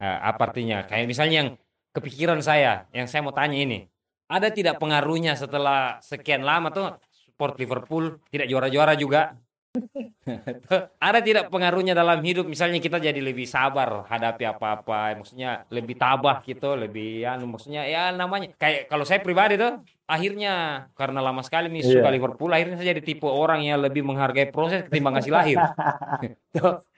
Nah, 0.00 0.14
apa 0.22 0.50
artinya? 0.50 0.82
Kayak 0.86 1.06
misalnya 1.06 1.36
yang 1.44 1.50
kepikiran 1.94 2.40
saya, 2.42 2.90
yang 2.90 3.06
saya 3.06 3.22
mau 3.22 3.34
tanya 3.34 3.54
ini, 3.54 3.86
ada 4.26 4.50
tidak 4.50 4.82
pengaruhnya 4.82 5.38
setelah 5.38 6.02
sekian 6.02 6.42
lama 6.42 6.72
tuh 6.74 6.98
support 7.12 7.54
Liverpool 7.60 8.18
tidak 8.32 8.50
juara-juara 8.50 8.98
juga? 8.98 9.38
ada 11.02 11.18
tidak 11.18 11.50
pengaruhnya 11.50 11.98
dalam 11.98 12.22
hidup? 12.22 12.46
Misalnya 12.46 12.78
kita 12.78 13.02
jadi 13.02 13.18
lebih 13.18 13.42
sabar 13.46 14.06
hadapi 14.06 14.46
apa-apa, 14.46 15.18
maksudnya 15.18 15.66
lebih 15.70 15.98
tabah 15.98 16.46
gitu, 16.46 16.78
lebih 16.78 17.26
ya, 17.26 17.34
maksudnya 17.42 17.82
ya 17.82 18.14
namanya 18.14 18.54
kayak 18.54 18.86
kalau 18.86 19.02
saya 19.02 19.18
pribadi 19.18 19.58
tuh 19.58 19.82
akhirnya 20.06 20.86
karena 20.94 21.18
lama 21.18 21.42
sekali 21.42 21.66
nih 21.74 21.82
suka 21.90 22.06
Iya. 22.06 22.14
Liverpool, 22.14 22.50
akhirnya 22.54 22.76
saya 22.78 22.94
jadi 22.94 23.02
tipe 23.02 23.26
orang 23.26 23.66
yang 23.66 23.82
lebih 23.82 24.06
menghargai 24.06 24.54
proses 24.54 24.86
ketimbang 24.86 25.18
hasil 25.18 25.34
lahir. 25.34 25.58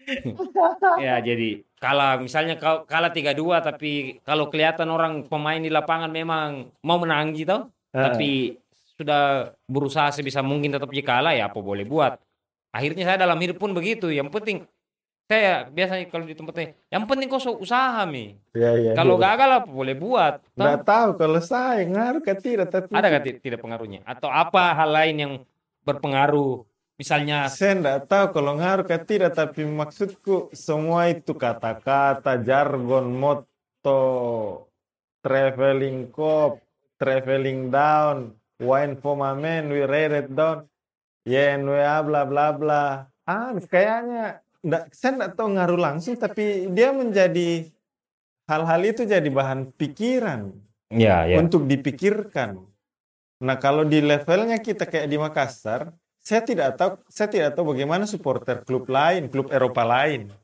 Ya 0.98 1.18
jadi 1.18 1.62
kalah 1.76 2.16
misalnya 2.16 2.56
kau 2.56 2.82
kalah 2.84 3.10
3-2 3.10 3.36
tapi 3.60 3.92
kalau 4.22 4.48
kelihatan 4.48 4.88
orang 4.88 5.26
pemain 5.26 5.58
di 5.58 5.68
lapangan 5.68 6.08
memang 6.08 6.72
mau 6.80 6.96
menang 6.96 7.30
gitu 7.32 7.68
Ah. 7.90 8.12
tapi 8.12 8.60
sudah 8.92 9.22
berusaha 9.64 10.08
sebisa 10.10 10.40
mungkin 10.40 10.68
tetap 10.68 10.88
jika 10.88 11.16
kalah 11.16 11.32
ya 11.32 11.48
apa 11.48 11.60
boleh 11.60 11.84
buat 11.84 12.16
akhirnya 12.68 13.04
saya 13.04 13.18
dalam 13.18 13.36
hidup 13.36 13.56
pun 13.56 13.72
begitu 13.72 14.08
yang 14.08 14.28
penting 14.28 14.64
saya 15.24 15.64
biasanya 15.66 16.06
kalau 16.06 16.22
di 16.22 16.32
tempatnya 16.32 16.76
yang 16.86 17.02
penting 17.02 17.26
kau 17.26 17.40
usaha 17.56 18.04
mi 18.04 18.36
Iya, 18.52 18.70
iya. 18.76 18.92
kalau 18.92 19.16
iya. 19.16 19.24
gagal 19.26 19.50
apa 19.58 19.68
boleh 19.68 19.96
buat 19.96 20.34
Nggak 20.54 20.80
tahu 20.82 21.08
kalau 21.16 21.40
saya 21.40 21.82
ngaruh 21.82 22.20
ke 22.20 22.32
tidak 22.36 22.68
tapi 22.68 22.92
ada 22.92 23.06
nggak 23.06 23.24
ti- 23.24 23.40
tidak 23.42 23.60
pengaruhnya 23.60 24.00
atau 24.04 24.28
apa 24.28 24.72
hal 24.72 24.90
lain 24.92 25.16
yang 25.18 25.32
berpengaruh 25.82 26.62
misalnya 26.96 27.48
saya 27.52 27.76
nggak 27.76 28.00
tahu 28.08 28.26
kalau 28.32 28.56
ngaruh 28.56 28.88
ke 28.88 28.96
tidak 29.04 29.36
tapi 29.36 29.68
maksudku 29.68 30.48
semua 30.56 31.12
itu 31.12 31.36
kata-kata 31.36 32.40
jargon 32.40 33.12
motto 33.12 34.02
traveling 35.20 36.08
cop 36.08 36.60
traveling 36.96 37.68
down 37.68 38.32
wine 38.60 38.96
for 38.96 39.12
my 39.12 39.36
man 39.36 39.68
we 39.68 39.84
rate 39.84 40.24
it 40.24 40.28
down 40.32 40.64
YNWA 41.28 42.00
bla 42.00 42.22
bla 42.24 42.46
bla 42.56 42.84
ah 43.28 43.52
kayaknya 43.60 44.40
nggak 44.64 44.84
saya 44.90 45.10
nggak 45.20 45.32
tahu 45.36 45.48
ngaruh 45.52 45.80
langsung 45.80 46.16
tapi 46.16 46.72
dia 46.72 46.90
menjadi 46.96 47.68
hal-hal 48.48 48.80
itu 48.82 49.02
jadi 49.04 49.26
bahan 49.26 49.74
pikiran 49.74 50.54
ya 50.90 51.26
ya 51.26 51.36
untuk 51.42 51.66
dipikirkan. 51.66 52.62
Nah, 53.36 53.56
kalau 53.60 53.84
di 53.84 54.00
levelnya 54.00 54.56
kita 54.64 54.88
kayak 54.88 55.12
di 55.12 55.20
Makassar, 55.20 55.92
saya 56.26 56.42
tidak 56.42 56.74
tahu 56.74 56.98
saya 57.06 57.28
tidak 57.30 57.50
tahu 57.54 57.70
bagaimana 57.70 58.02
supporter 58.02 58.66
klub 58.66 58.90
lain, 58.90 59.30
klub 59.30 59.46
Eropa 59.54 59.86
lain. 59.86 60.34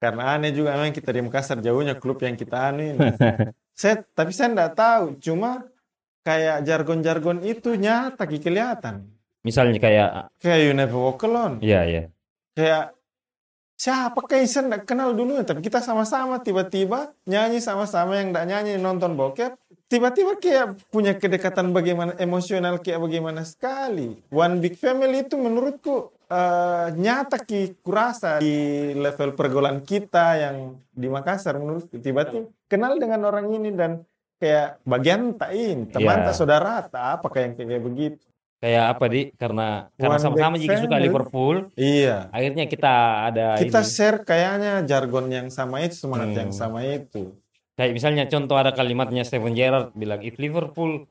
Karena 0.00 0.32
aneh 0.32 0.48
juga 0.56 0.72
memang 0.72 0.96
kita 0.96 1.12
di 1.12 1.20
Makassar 1.20 1.60
jauhnya 1.60 2.00
klub 2.00 2.16
yang 2.24 2.40
kita 2.40 2.72
anu 2.72 2.96
ini. 2.96 3.00
saya 3.80 4.00
tapi 4.16 4.32
saya 4.32 4.56
tidak 4.56 4.72
tahu, 4.72 5.04
cuma 5.20 5.68
kayak 6.24 6.64
jargon-jargon 6.64 7.44
itu 7.44 7.76
nyata 7.76 8.24
kelihatan. 8.24 9.12
misalnya 9.44 9.76
kayak 9.76 10.08
Kayak 10.40 10.58
you 10.64 10.72
never 10.72 10.96
walk 10.96 11.20
alone. 11.28 11.60
ya 11.60 11.84
ya 11.84 12.08
Kayak 12.56 12.96
siapa 13.76 14.16
kayak 14.24 14.48
saya 14.48 14.64
tidak 14.72 14.82
kenal 14.88 15.12
dulu, 15.12 15.36
tapi 15.44 15.60
kita 15.60 15.84
sama-sama 15.84 16.40
tiba-tiba 16.40 17.12
nyanyi 17.28 17.60
sama-sama 17.60 18.16
yang 18.16 18.32
tidak 18.32 18.46
nyanyi 18.48 18.80
nonton 18.80 19.12
bokep, 19.20 19.52
tiba-tiba 19.86 20.34
kayak 20.36 20.66
punya 20.88 21.14
kedekatan 21.14 21.70
bagaimana 21.70 22.12
emosional 22.16 22.78
kayak 22.78 22.98
bagaimana 22.98 23.42
sekali. 23.42 24.18
One 24.28 24.58
Big 24.58 24.74
Family 24.76 25.22
itu 25.22 25.34
menurutku 25.34 26.10
eh, 26.26 26.86
nyata 26.92 27.38
ki 27.38 27.78
kurasa 27.80 28.38
di 28.38 28.54
level 28.92 29.32
pergaulan 29.32 29.78
kita 29.80 30.26
yang 30.36 30.56
di 30.90 31.06
Makassar 31.06 31.54
menurutku 31.56 31.96
tiba-tiba 31.96 32.50
kenal 32.66 32.98
dengan 32.98 33.22
orang 33.24 33.46
ini 33.48 33.70
dan 33.70 34.02
kayak 34.36 34.82
bagian 34.82 35.32
tak 35.32 35.54
ini 35.54 35.86
teman 35.88 36.18
Iya. 36.18 36.26
tak 36.28 36.34
saudara 36.34 36.84
tak 36.84 37.22
apa 37.22 37.26
kayak 37.30 37.56
kayak 37.56 37.80
begitu. 37.80 38.20
kayak 38.56 38.84
apa 38.88 39.04
di 39.06 39.20
karena 39.32 39.86
karena 39.94 40.16
sama-sama 40.16 40.56
juga 40.56 40.80
suka. 40.80 40.96
Liverpool 40.98 41.56
Iya. 41.72 42.26
akhirnya 42.32 42.64
kita 42.66 42.94
ada 43.28 43.46
Kita 43.56 43.80
ini. 43.80 43.86
share 43.86 44.18
kayaknya 44.20 44.80
jargon 44.82 45.28
yang 45.28 45.48
sama 45.48 45.80
itu, 45.80 45.94
semangat 45.94 46.34
yang 46.34 46.50
Hmm. 46.50 46.58
sama 46.58 46.80
itu. 46.82 47.36
Kayak 47.76 47.92
misalnya 47.92 48.24
contoh 48.26 48.56
ada 48.56 48.72
kalimatnya 48.72 49.22
Steven 49.22 49.52
Gerrard 49.52 49.92
bilang 49.92 50.20
if 50.20 50.36
Liverpool 50.36 51.04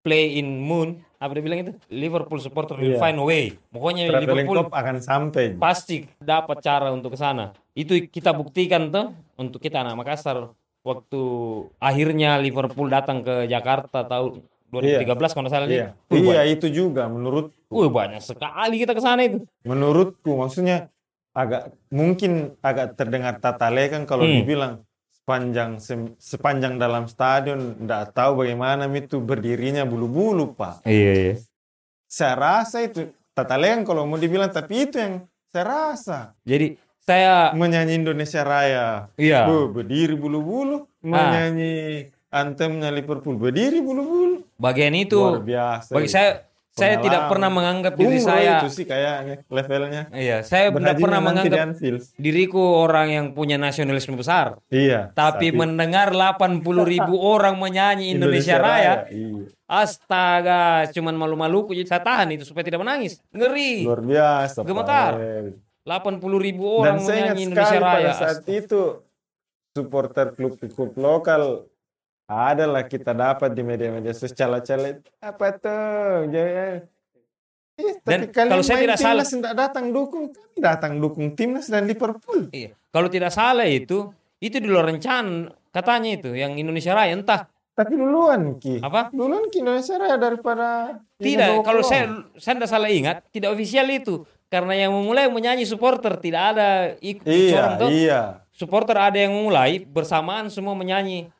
play 0.00 0.36
in 0.36 0.60
moon 0.60 1.00
apa 1.16 1.32
dia 1.32 1.42
bilang 1.42 1.60
itu 1.60 1.72
Liverpool 1.90 2.38
supporter 2.38 2.72
will 2.74 2.94
Iya. 2.94 3.00
find 3.02 3.16
a 3.16 3.24
way 3.24 3.44
pokoknya 3.66 4.08
Traveling 4.08 4.28
Liverpool 4.44 4.56
Cup 4.58 4.70
akan 4.70 4.96
sampai. 4.98 5.44
pasti 5.54 5.96
dapat 6.18 6.56
cara 6.58 6.88
untuk 6.88 7.12
ke 7.12 7.18
sana 7.18 7.52
itu 7.74 8.06
kita 8.06 8.32
buktikan 8.32 8.88
tuh 8.88 9.12
untuk 9.34 9.58
kita 9.58 9.80
anak 9.80 9.96
Makassar 9.96 10.52
waktu 10.80 11.20
akhirnya 11.78 12.36
Liverpool 12.36 12.88
datang 12.88 13.20
ke 13.20 13.44
Jakarta 13.46 14.00
tahun 14.02 14.40
2013 14.70 15.04
kalau 15.28 15.44
nggak 15.44 15.52
salah 15.52 15.66
Iya. 15.66 15.92
Di. 15.92 16.08
Wih, 16.10 16.20
Iya, 16.22 16.40
banyak, 16.40 16.46
itu 16.50 16.66
juga 16.70 17.04
menurut 17.04 17.52
wih, 17.68 17.90
banyak 17.90 18.20
sekali 18.20 18.76
kita 18.78 18.92
ke 18.92 19.02
sana 19.02 19.20
itu 19.20 19.44
menurutku 19.62 20.32
maksudnya 20.34 20.88
agak 21.30 21.62
mungkin 21.88 22.56
agak 22.58 22.94
terdengar 22.94 23.36
tatale 23.36 23.88
kan 23.88 24.02
kalau 24.02 24.24
Hmm. 24.24 24.40
dibilang 24.40 24.72
sepanjang 25.20 25.76
sem- 25.78 26.16
sepanjang 26.16 26.74
dalam 26.74 27.04
stadion 27.04 27.76
nggak 27.78 28.10
tahu 28.10 28.40
bagaimana 28.40 28.88
itu 28.90 29.20
berdirinya 29.20 29.84
bulu-bulu, 29.84 30.56
Pak. 30.56 30.82
iya 30.84 31.12
iya 31.14 31.34
Saya 32.04 32.34
rasa 32.34 32.82
itu 32.82 33.06
tatale 33.30 33.70
kan 33.70 33.82
kalau 33.84 34.02
mau 34.02 34.16
dibilang 34.16 34.50
tapi 34.50 34.88
itu 34.88 34.96
yang 34.96 35.14
saya 35.46 35.64
rasa 35.64 36.18
jadi 36.42 36.74
saya 37.00 37.54
menyanyi 37.54 37.96
Indonesia 37.96 38.42
Raya. 38.42 39.06
iya 39.14 39.46
Bu, 39.46 39.70
berdiri 39.70 40.14
bulu-bulu 40.14 40.90
menyanyi 41.00 42.08
antemnya 42.26 42.90
Liverpool 42.90 43.36
berdiri 43.36 43.78
bulu-bulu. 43.78 44.42
bagian 44.56 44.94
itu 44.94 45.14
Luar 45.14 45.38
biasa. 45.40 45.90
bagi 45.90 46.06
itu. 46.06 46.14
saya 46.14 46.49
saya 46.70 47.02
tidak 47.02 47.26
pernah 47.26 47.50
menganggap 47.50 47.92
diri 47.94 48.18
saya 48.18 48.62
itu 48.62 48.70
sih 48.72 48.86
kayaknya 48.86 49.42
levelnya. 49.46 50.02
iya 50.14 50.40
saya 50.40 50.70
tidak 50.70 50.96
pernah 50.96 51.20
menganggap 51.20 51.76
diriku 52.14 52.62
orang 52.78 53.10
yang 53.10 53.26
punya 53.34 53.58
nasionalisme 53.58 54.14
besar 54.14 54.56
Iya. 54.70 55.10
tapi 55.12 55.50
mendengar 55.50 56.14
80 56.14 56.62
ribu 56.86 57.18
orang 57.34 57.58
menyanyi 57.58 58.14
Indonesia, 58.14 58.56
Raya, 58.56 59.10
Iya. 59.10 59.50
astaga 59.66 60.88
cuman 60.90 61.14
malu-maluku 61.14 61.74
jadi 61.74 61.88
saya 61.88 62.02
tahan 62.02 62.34
itu 62.34 62.46
supaya 62.46 62.62
tidak 62.62 62.80
menangis 62.80 63.18
ngeri 63.30 63.84
Luar 63.84 64.00
biasa. 64.00 64.62
Gemetar. 64.62 65.12
Eh. 65.18 65.52
80 65.80 66.38
ribu 66.38 66.84
Dan 66.84 66.96
orang 66.96 66.98
saya 67.02 67.18
ingat 67.18 67.34
menyanyi 67.34 67.42
Indonesia 67.50 67.78
Raya 67.78 67.94
pada 67.98 68.12
saat 68.14 68.40
itu 68.46 68.80
supporter 69.70 70.26
klub-klub 70.34 70.90
lokal 70.98 71.69
adalah 72.30 72.86
kita 72.86 73.10
dapat 73.10 73.50
di 73.50 73.66
media-media 73.66 74.14
sosial 74.14 74.54
cala-cala 74.54 75.02
apa 75.18 75.46
tuh. 75.58 76.30
Eh, 76.30 76.86
Dan 78.06 78.28
tapi 78.28 78.30
kalian 78.30 78.50
kalau 78.54 78.64
saya 78.64 78.78
tidak 78.86 78.98
salah- 79.00 79.26
tidak 79.26 79.54
datang 79.56 79.90
dukung 79.90 80.30
kami 80.30 80.56
datang 80.60 80.92
dukung 81.00 81.32
timnas 81.34 81.66
dan 81.66 81.88
Liverpool 81.90 82.52
Iya. 82.52 82.76
Kalau 82.92 83.08
tidak 83.08 83.32
salah 83.32 83.66
itu, 83.66 84.12
itu 84.38 84.56
di 84.60 84.68
luar 84.68 84.92
rencana 84.92 85.50
katanya 85.74 86.10
itu 86.22 86.30
yang 86.36 86.54
Indonesia 86.54 86.92
Raya 86.94 87.14
entah 87.16 87.46
tapi 87.70 87.96
duluan 87.96 88.60
ki 88.60 88.84
apa? 88.84 89.08
duluan 89.14 89.48
ki 89.48 89.64
Indonesia 89.64 89.96
Raya 89.96 90.20
daripada 90.20 91.00
Tidak, 91.16 91.64
kalau 91.64 91.80
saya 91.80 92.28
saya 92.36 92.60
tidak 92.60 92.70
salah 92.70 92.90
ingat, 92.92 93.24
tidak 93.32 93.56
ofisial 93.56 93.88
itu. 93.88 94.24
Karena 94.50 94.74
yang 94.74 94.90
memulai 94.90 95.30
menyanyi 95.30 95.62
supporter, 95.62 96.18
tidak 96.18 96.42
ada 96.56 96.68
ikut 96.98 97.22
iya 97.24 97.78
iya 97.86 98.22
Supporter 98.50 98.98
ada 98.98 99.16
yang 99.16 99.32
memulai 99.32 99.80
bersamaan 99.80 100.50
semua 100.52 100.76
menyanyi. 100.76 101.30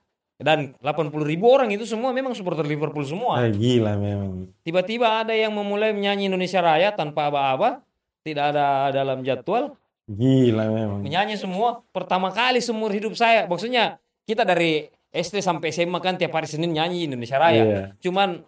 Dan 0.40 0.72
80 0.80 1.12
ribu 1.20 1.52
orang 1.52 1.68
itu 1.68 1.84
semua 1.84 2.16
memang 2.16 2.32
supporter 2.32 2.64
Liverpool 2.64 3.04
semua. 3.04 3.44
Ah, 3.44 3.52
gila 3.52 4.00
memang 4.00 4.48
Tiba-tiba 4.64 5.20
ada 5.20 5.36
yang 5.36 5.52
memulai 5.52 5.92
menyanyi 5.92 6.32
Indonesia 6.32 6.64
Raya 6.64 6.96
tanpa 6.96 7.28
aba-aba, 7.28 7.84
tidak 8.24 8.56
ada 8.56 8.88
dalam 8.88 9.20
jadwal, 9.20 9.76
gila 10.08 10.64
memang 10.72 11.04
menyanyi 11.04 11.36
semua. 11.36 11.84
Pertama 11.92 12.32
kali 12.32 12.64
seumur 12.64 12.88
hidup 12.88 13.12
saya, 13.12 13.44
maksudnya 13.44 14.00
kita 14.24 14.48
dari 14.48 14.88
SD 15.12 15.44
sampai 15.44 15.76
SMA 15.76 16.00
kan 16.00 16.16
tiap 16.16 16.32
hari 16.32 16.48
Senin 16.48 16.72
nyanyi 16.72 17.04
Indonesia 17.04 17.36
Raya. 17.36 17.62
Iya. 17.62 17.82
Cuman 18.00 18.40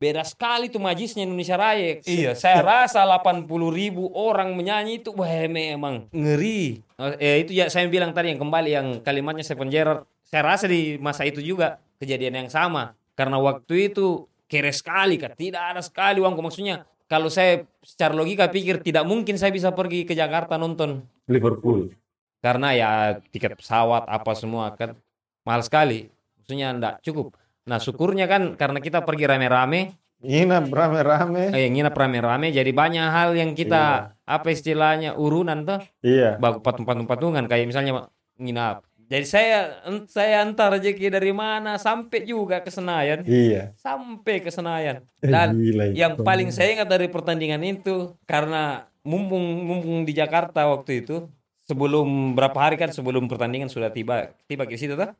beda 0.00 0.24
sekali 0.24 0.72
tuh 0.72 0.80
majisnya 0.80 1.26
Indonesia 1.26 1.58
Raya. 1.58 1.98
Iya, 2.06 2.32
saya 2.38 2.62
rasa 2.62 3.02
80 3.04 3.50
ribu 3.74 4.06
orang 4.14 4.54
menyanyi 4.54 5.02
itu, 5.02 5.10
wah 5.12 5.28
memang 5.50 6.06
ngeri. 6.14 6.80
Eh, 7.20 7.42
itu 7.42 7.58
ya 7.58 7.66
saya 7.72 7.90
bilang 7.90 8.14
tadi 8.14 8.32
yang 8.32 8.40
kembali 8.40 8.70
yang 8.70 8.86
kalimatnya 9.02 9.42
Stephen 9.42 9.68
Gerrard. 9.68 10.06
Saya 10.30 10.42
rasa 10.46 10.64
di 10.64 10.94
masa 10.96 11.26
itu 11.26 11.42
juga 11.42 11.76
kejadian 11.98 12.46
yang 12.46 12.50
sama. 12.50 12.94
Karena 13.12 13.36
waktu 13.36 13.90
itu 13.90 14.24
kere 14.46 14.70
sekali, 14.70 15.18
kan. 15.18 15.34
tidak 15.34 15.74
ada 15.74 15.82
sekali 15.82 16.18
uangku. 16.18 16.40
Maksudnya 16.40 16.86
kalau 17.04 17.26
saya 17.26 17.66
secara 17.82 18.14
logika 18.14 18.46
pikir 18.46 18.78
tidak 18.80 19.02
mungkin 19.02 19.34
saya 19.34 19.50
bisa 19.50 19.74
pergi 19.74 20.06
ke 20.06 20.14
Jakarta 20.14 20.54
nonton 20.54 21.02
Liverpool. 21.26 21.90
karena 22.38 22.68
ya 22.70 22.88
tiket 23.28 23.58
pesawat 23.58 24.06
apa 24.06 24.30
semua 24.32 24.70
kan 24.72 24.94
mahal 25.42 25.60
sekali 25.60 26.06
maksudnya 26.38 26.70
enggak 26.70 26.94
cukup 27.02 27.34
nah 27.66 27.76
syukurnya 27.76 28.24
kan 28.24 28.54
karena 28.54 28.78
kita 28.78 29.02
pergi 29.02 29.26
rame-rame 29.26 29.98
Nginap 30.22 30.70
rame-rame. 30.70 31.50
eh 31.50 31.66
nginap 31.66 31.92
rame-rame 31.92 32.48
jadi 32.48 32.70
banyak 32.70 33.02
hal 33.02 33.34
yang 33.34 33.58
kita 33.58 34.14
apa 34.22 34.46
istilahnya 34.48 35.18
urunan 35.18 35.66
tuh 35.66 35.82
Iya. 36.00 36.38
baku 36.38 36.62
patung-patung-patungan 36.62 37.44
kayak 37.44 37.66
misalnya 37.66 38.06
nginap 38.38 38.86
jadi 39.10 39.26
saya 39.26 39.58
saya 40.06 40.40
antar 40.40 40.78
rezeki 40.78 41.10
dari 41.10 41.34
mana 41.34 41.74
sampai 41.76 42.22
juga 42.22 42.62
ke 42.62 42.70
Senayan 42.70 43.26
Iya. 43.26 43.74
sampai 43.74 44.38
ke 44.38 44.48
Senayan 44.48 45.02
Eh, 45.18 45.28
dan 45.28 45.58
gila 45.58 45.90
yang 45.90 46.14
itu. 46.14 46.22
paling 46.22 46.48
saya 46.48 46.78
ingat 46.78 46.86
dari 46.86 47.10
pertandingan 47.10 47.58
itu 47.60 48.14
karena 48.24 48.86
mumpung 49.02 49.42
mumpung 49.66 50.06
di 50.06 50.14
Jakarta 50.14 50.70
waktu 50.70 51.02
itu 51.02 51.26
sebelum 51.66 52.32
berapa 52.32 52.54
hari 52.54 52.78
kan 52.78 52.90
sebelum 52.90 53.26
pertandingan 53.26 53.66
sudah 53.66 53.90
tiba 53.90 54.30
tiba 54.46 54.62
ke 54.64 54.78
situ 54.78 54.94
tuh. 54.94 55.10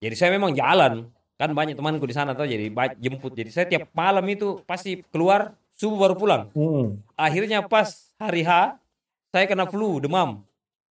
Jadi 0.00 0.14
saya 0.16 0.32
memang 0.32 0.52
jalan 0.52 1.08
kan 1.36 1.48
banyak 1.52 1.76
temanku 1.76 2.04
di 2.04 2.12
sana 2.12 2.36
tuh 2.36 2.44
jadi 2.44 2.68
jemput. 2.96 3.32
Jadi 3.32 3.50
saya 3.52 3.64
tiap 3.64 3.88
malam 3.92 4.24
itu 4.28 4.60
pasti 4.64 5.00
keluar 5.08 5.56
subuh 5.72 6.08
baru 6.08 6.14
pulang. 6.16 6.42
Hmm. 6.52 7.00
Akhirnya 7.16 7.64
pas 7.64 8.12
hari 8.16 8.44
H 8.44 8.76
saya 9.28 9.44
kena 9.44 9.64
flu 9.64 10.00
demam. 10.00 10.40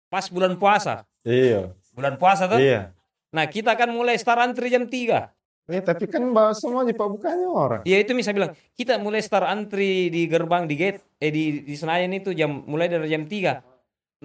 Pas 0.08 0.28
bulan 0.28 0.56
puasa. 0.56 1.04
Iya. 1.24 1.72
Bulan 2.00 2.16
puasa 2.16 2.48
tuh. 2.48 2.56
Iya. 2.56 2.96
Nah 3.30 3.44
kita 3.46 3.76
kan 3.76 3.92
mulai 3.92 4.16
start 4.16 4.40
antri 4.40 4.68
jam 4.68 4.88
3 4.88 5.30
Eh, 5.70 5.78
tapi 5.78 6.10
kan 6.10 6.18
bawa 6.34 6.50
semua 6.50 6.82
di 6.82 6.90
bukannya 6.90 7.46
orang. 7.46 7.82
Ya 7.86 8.02
itu 8.02 8.10
bisa 8.10 8.34
bilang 8.34 8.50
kita 8.74 8.98
mulai 8.98 9.22
start 9.22 9.46
antri 9.46 10.10
di 10.10 10.26
gerbang 10.26 10.66
di 10.66 10.74
gate 10.74 10.98
eh 11.22 11.30
di, 11.30 11.62
di 11.62 11.74
Senayan 11.78 12.10
itu 12.10 12.34
jam 12.34 12.66
mulai 12.66 12.90
dari 12.90 13.06
jam 13.06 13.22
3. 13.22 13.62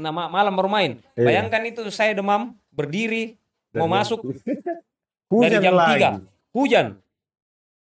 Nah 0.01 0.09
ma- 0.09 0.25
malam 0.25 0.57
baru 0.57 0.65
main. 0.65 0.97
Iya. 1.13 1.21
Bayangkan 1.21 1.61
itu 1.69 1.85
saya 1.93 2.17
demam 2.17 2.57
berdiri 2.73 3.38
mau 3.77 3.85
Dan- 3.85 3.93
masuk 3.93 4.19
Hujan 5.31 5.49
dari 5.51 5.55
jam 5.61 5.73
lagi. 5.77 6.01
3. 6.01 6.57
Hujan. 6.57 6.88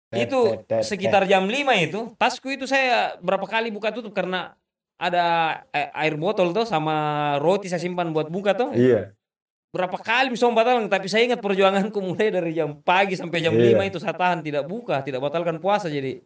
Tet, 0.07 0.27
Itu 0.27 0.39
tet, 0.43 0.59
tet, 0.67 0.83
sekitar 0.83 1.23
jam 1.23 1.47
5 1.47 1.55
itu 1.79 1.99
tasku 2.15 2.51
itu 2.51 2.67
saya 2.67 3.15
berapa 3.19 3.43
kali 3.43 3.71
buka 3.71 3.91
tutup 3.91 4.11
karena 4.11 4.55
ada 4.95 5.23
eh, 5.71 5.87
air 5.95 6.15
botol 6.15 6.51
tuh 6.51 6.67
sama 6.67 6.95
roti 7.39 7.71
saya 7.71 7.79
simpan 7.79 8.11
buat 8.11 8.27
buka 8.27 8.59
tuh. 8.59 8.75
Iya. 8.75 9.15
Berapa 9.67 9.99
kali 9.99 10.31
bisa 10.31 10.47
membatalkan 10.47 10.87
tapi 10.87 11.11
saya 11.11 11.27
ingat 11.27 11.43
perjuanganku 11.43 11.99
mulai 11.99 12.31
dari 12.31 12.55
jam 12.55 12.79
pagi 12.81 13.19
sampai 13.19 13.43
jam. 13.43 13.51
5 13.51 13.77
itu 13.83 13.99
saya 13.99 14.15
tahan 14.15 14.39
tidak 14.39 14.63
buka, 14.65 15.03
tidak 15.03 15.19
batalkan 15.19 15.59
puasa 15.59 15.91
jadi 15.91 16.23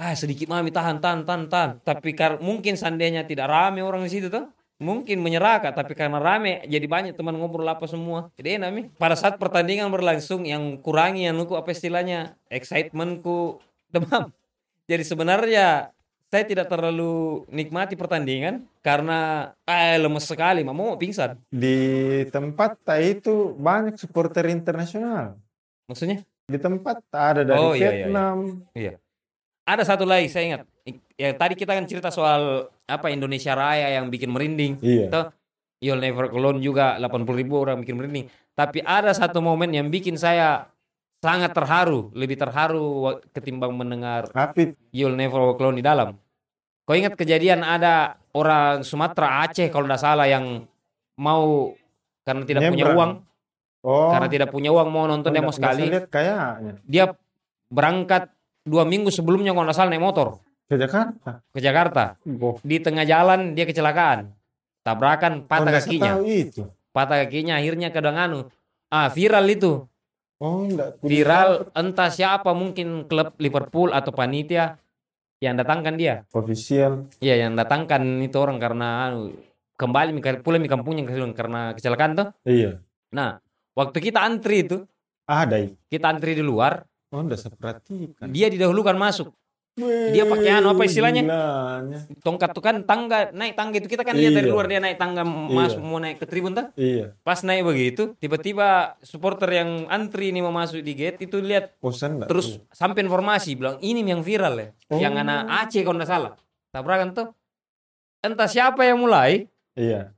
ah 0.00 0.16
sedikit 0.16 0.48
mami 0.48 0.72
tahan 0.72 0.98
tahan 0.98 1.22
tahan 1.22 1.42
tahan 1.46 1.70
tapi 1.84 2.16
kar 2.16 2.40
mungkin 2.40 2.74
seandainya 2.74 3.28
tidak 3.28 3.46
rame 3.46 3.84
orang 3.84 4.02
di 4.02 4.10
situ 4.10 4.32
tuh 4.32 4.48
mungkin 4.82 5.22
menyerah 5.22 5.62
Kak. 5.62 5.78
tapi 5.78 5.92
karena 5.94 6.18
rame 6.18 6.64
jadi 6.66 6.82
banyak 6.90 7.14
teman 7.14 7.38
ngobrol 7.38 7.68
apa 7.68 7.86
semua 7.86 8.32
jadi 8.34 8.58
enak 8.58 8.70
mi 8.72 8.82
pada 8.98 9.14
saat 9.14 9.38
pertandingan 9.38 9.92
berlangsung 9.92 10.42
yang 10.42 10.80
kurangi 10.82 11.28
yang 11.28 11.38
aku 11.38 11.54
apa 11.54 11.70
istilahnya 11.70 12.34
excitementku 12.50 13.62
demam 13.94 14.32
jadi 14.90 15.04
sebenarnya 15.06 15.94
saya 16.32 16.48
tidak 16.48 16.64
terlalu 16.72 17.44
nikmati 17.52 17.92
pertandingan 17.92 18.64
karena 18.80 19.52
eh 19.68 20.00
lemes 20.00 20.24
sekali. 20.24 20.64
Mau 20.64 20.96
pingsan. 20.96 21.36
Di 21.52 22.24
tempat 22.32 22.80
itu 23.04 23.52
banyak 23.60 24.00
supporter 24.00 24.48
internasional. 24.48 25.36
maksudnya? 25.84 26.24
Di 26.48 26.56
tempat 26.56 27.04
ada 27.12 27.44
dari 27.44 27.60
Oh, 27.60 27.76
iya, 27.76 27.92
iya, 27.92 28.08
iya. 28.08 28.08
Vietnam. 28.08 28.64
ada 29.62 29.82
satu 29.84 30.08
lagi 30.08 30.32
saya 30.32 30.44
ingat. 30.48 30.60
Ya 31.20 31.36
tadi 31.36 31.52
kita 31.52 31.76
kan 31.76 31.84
cerita 31.84 32.08
soal 32.08 32.72
apa 32.88 33.12
Indonesia 33.12 33.52
Raya 33.52 33.92
yang 34.00 34.08
bikin 34.08 34.32
merinding. 34.32 34.80
Iya. 34.80 35.12
Toh, 35.12 35.26
You'll 35.84 36.00
Never 36.00 36.32
Alone 36.32 36.64
juga. 36.64 36.96
80 36.96 37.28
ribu 37.36 37.60
orang 37.60 37.84
bikin 37.84 38.00
merinding. 38.00 38.32
Tapi 38.56 38.80
ada 38.80 39.12
satu 39.12 39.44
momen 39.44 39.68
yang 39.68 39.92
bikin 39.92 40.16
saya 40.16 40.72
sangat 41.22 41.54
terharu 41.54 42.10
lebih 42.18 42.34
terharu 42.34 43.14
ketimbang 43.30 43.70
mendengar 43.78 44.26
Tapi 44.34 44.74
You'll 44.90 45.14
Never 45.14 45.38
Walk 45.38 45.62
Alone 45.62 45.78
di 45.78 45.84
dalam 45.86 46.18
kau 46.92 47.00
ingat 47.00 47.16
kejadian 47.16 47.64
ada 47.64 48.20
orang 48.36 48.84
Sumatera 48.84 49.48
Aceh 49.48 49.72
kalau 49.72 49.88
tidak 49.88 50.04
salah 50.04 50.28
yang 50.28 50.68
mau 51.16 51.72
karena 52.20 52.44
tidak 52.44 52.68
punya 52.68 52.84
Nyebrang. 52.84 52.98
uang. 53.00 53.12
Oh, 53.82 54.12
karena 54.12 54.28
tidak 54.28 54.48
punya 54.52 54.70
uang 54.76 54.88
mau 54.92 55.08
nonton 55.08 55.32
demo 55.32 55.48
sekali. 55.48 55.88
kayaknya. 55.88 56.76
Dia 56.84 57.16
berangkat 57.72 58.28
dua 58.68 58.84
minggu 58.84 59.08
sebelumnya 59.08 59.56
kalau 59.56 59.64
nggak 59.64 59.72
salah 59.72 59.88
naik 59.88 60.04
motor. 60.04 60.36
Ke 60.68 60.76
Jakarta. 60.76 61.40
ke 61.48 61.60
Jakarta. 61.64 62.04
Di 62.60 62.76
tengah 62.84 63.08
jalan 63.08 63.56
dia 63.56 63.64
kecelakaan. 63.64 64.28
Tabrakan 64.84 65.48
patah 65.48 65.72
kakinya. 65.80 66.20
itu. 66.28 66.68
patah 66.92 67.24
kakinya 67.24 67.56
akhirnya 67.56 67.88
ke 67.88 68.04
Danganu 68.04 68.52
ah 68.92 69.08
viral 69.08 69.48
itu. 69.48 69.88
Oh, 70.36 70.68
enggak. 70.68 71.00
viral 71.00 71.72
entah 71.72 72.12
siapa 72.12 72.52
mungkin 72.52 73.08
klub 73.08 73.32
Liverpool 73.40 73.96
atau 73.96 74.12
panitia 74.12 74.76
yang 75.42 75.58
datangkan 75.58 75.98
dia 75.98 76.22
Official. 76.30 77.10
iya 77.18 77.34
yang 77.42 77.58
datangkan 77.58 78.22
itu 78.22 78.38
orang 78.38 78.62
karena 78.62 79.10
anu, 79.10 79.34
kembali 79.74 80.14
pulang 80.38 80.62
kampungnya 80.70 81.02
karena 81.34 81.74
kecelakaan 81.74 82.14
tuh 82.14 82.28
Iya. 82.46 82.78
nah 83.10 83.42
waktu 83.74 83.98
kita 83.98 84.22
antri 84.22 84.62
itu 84.62 84.86
Ada 85.26 85.66
kita 85.90 86.06
antri 86.06 86.38
di 86.38 86.44
luar 86.46 86.86
Oh, 87.12 87.20
saya 87.36 87.52
perhatikan. 87.52 88.32
dia 88.32 88.48
didahulukan 88.48 88.96
masuk 88.96 89.36
Dia 90.12 90.28
pakai 90.28 90.60
anu, 90.60 90.76
apa 90.76 90.84
istilahnya? 90.84 91.24
Gilanya. 91.24 91.98
tongkat 92.20 92.52
tuh 92.52 92.60
kan 92.60 92.76
tangga 92.84 93.32
naik 93.32 93.56
tangga 93.56 93.80
itu 93.80 93.88
kita 93.88 94.04
kan 94.04 94.12
lihat 94.12 94.36
dari 94.36 94.44
Iya. 94.44 94.52
luar 94.52 94.68
dia 94.68 94.84
naik 94.84 95.00
tangga 95.00 95.24
masuk 95.24 95.80
mau 95.80 95.96
naik 95.96 96.20
ke 96.20 96.28
tribun 96.28 96.52
tuh 96.52 96.68
Iya. 96.76 97.16
pas 97.24 97.40
naik 97.40 97.64
begitu 97.64 98.12
tiba-tiba 98.20 99.00
supporter 99.00 99.48
yang 99.48 99.88
antri 99.88 100.28
ini 100.28 100.44
mau 100.44 100.52
masuk 100.52 100.84
di 100.84 100.92
gate 100.92 101.24
itu 101.24 101.40
lihat 101.40 101.72
Bosan 101.80 102.20
terus 102.28 102.60
sampai 102.68 103.00
informasi 103.00 103.56
bilang 103.56 103.80
ini 103.80 104.04
yang 104.04 104.20
viral 104.20 104.54
ya 104.60 104.68
Oh. 104.92 105.00
yang 105.00 105.16
anak 105.16 105.48
Aceh 105.64 105.80
kalau 105.80 105.96
nggak 105.96 106.10
salah 106.10 106.32
tabrakan 106.68 107.16
tuh 107.16 107.26
entah 108.20 108.46
siapa 108.46 108.84
yang 108.84 109.00
mulai 109.00 109.48
Iya. 109.72 110.12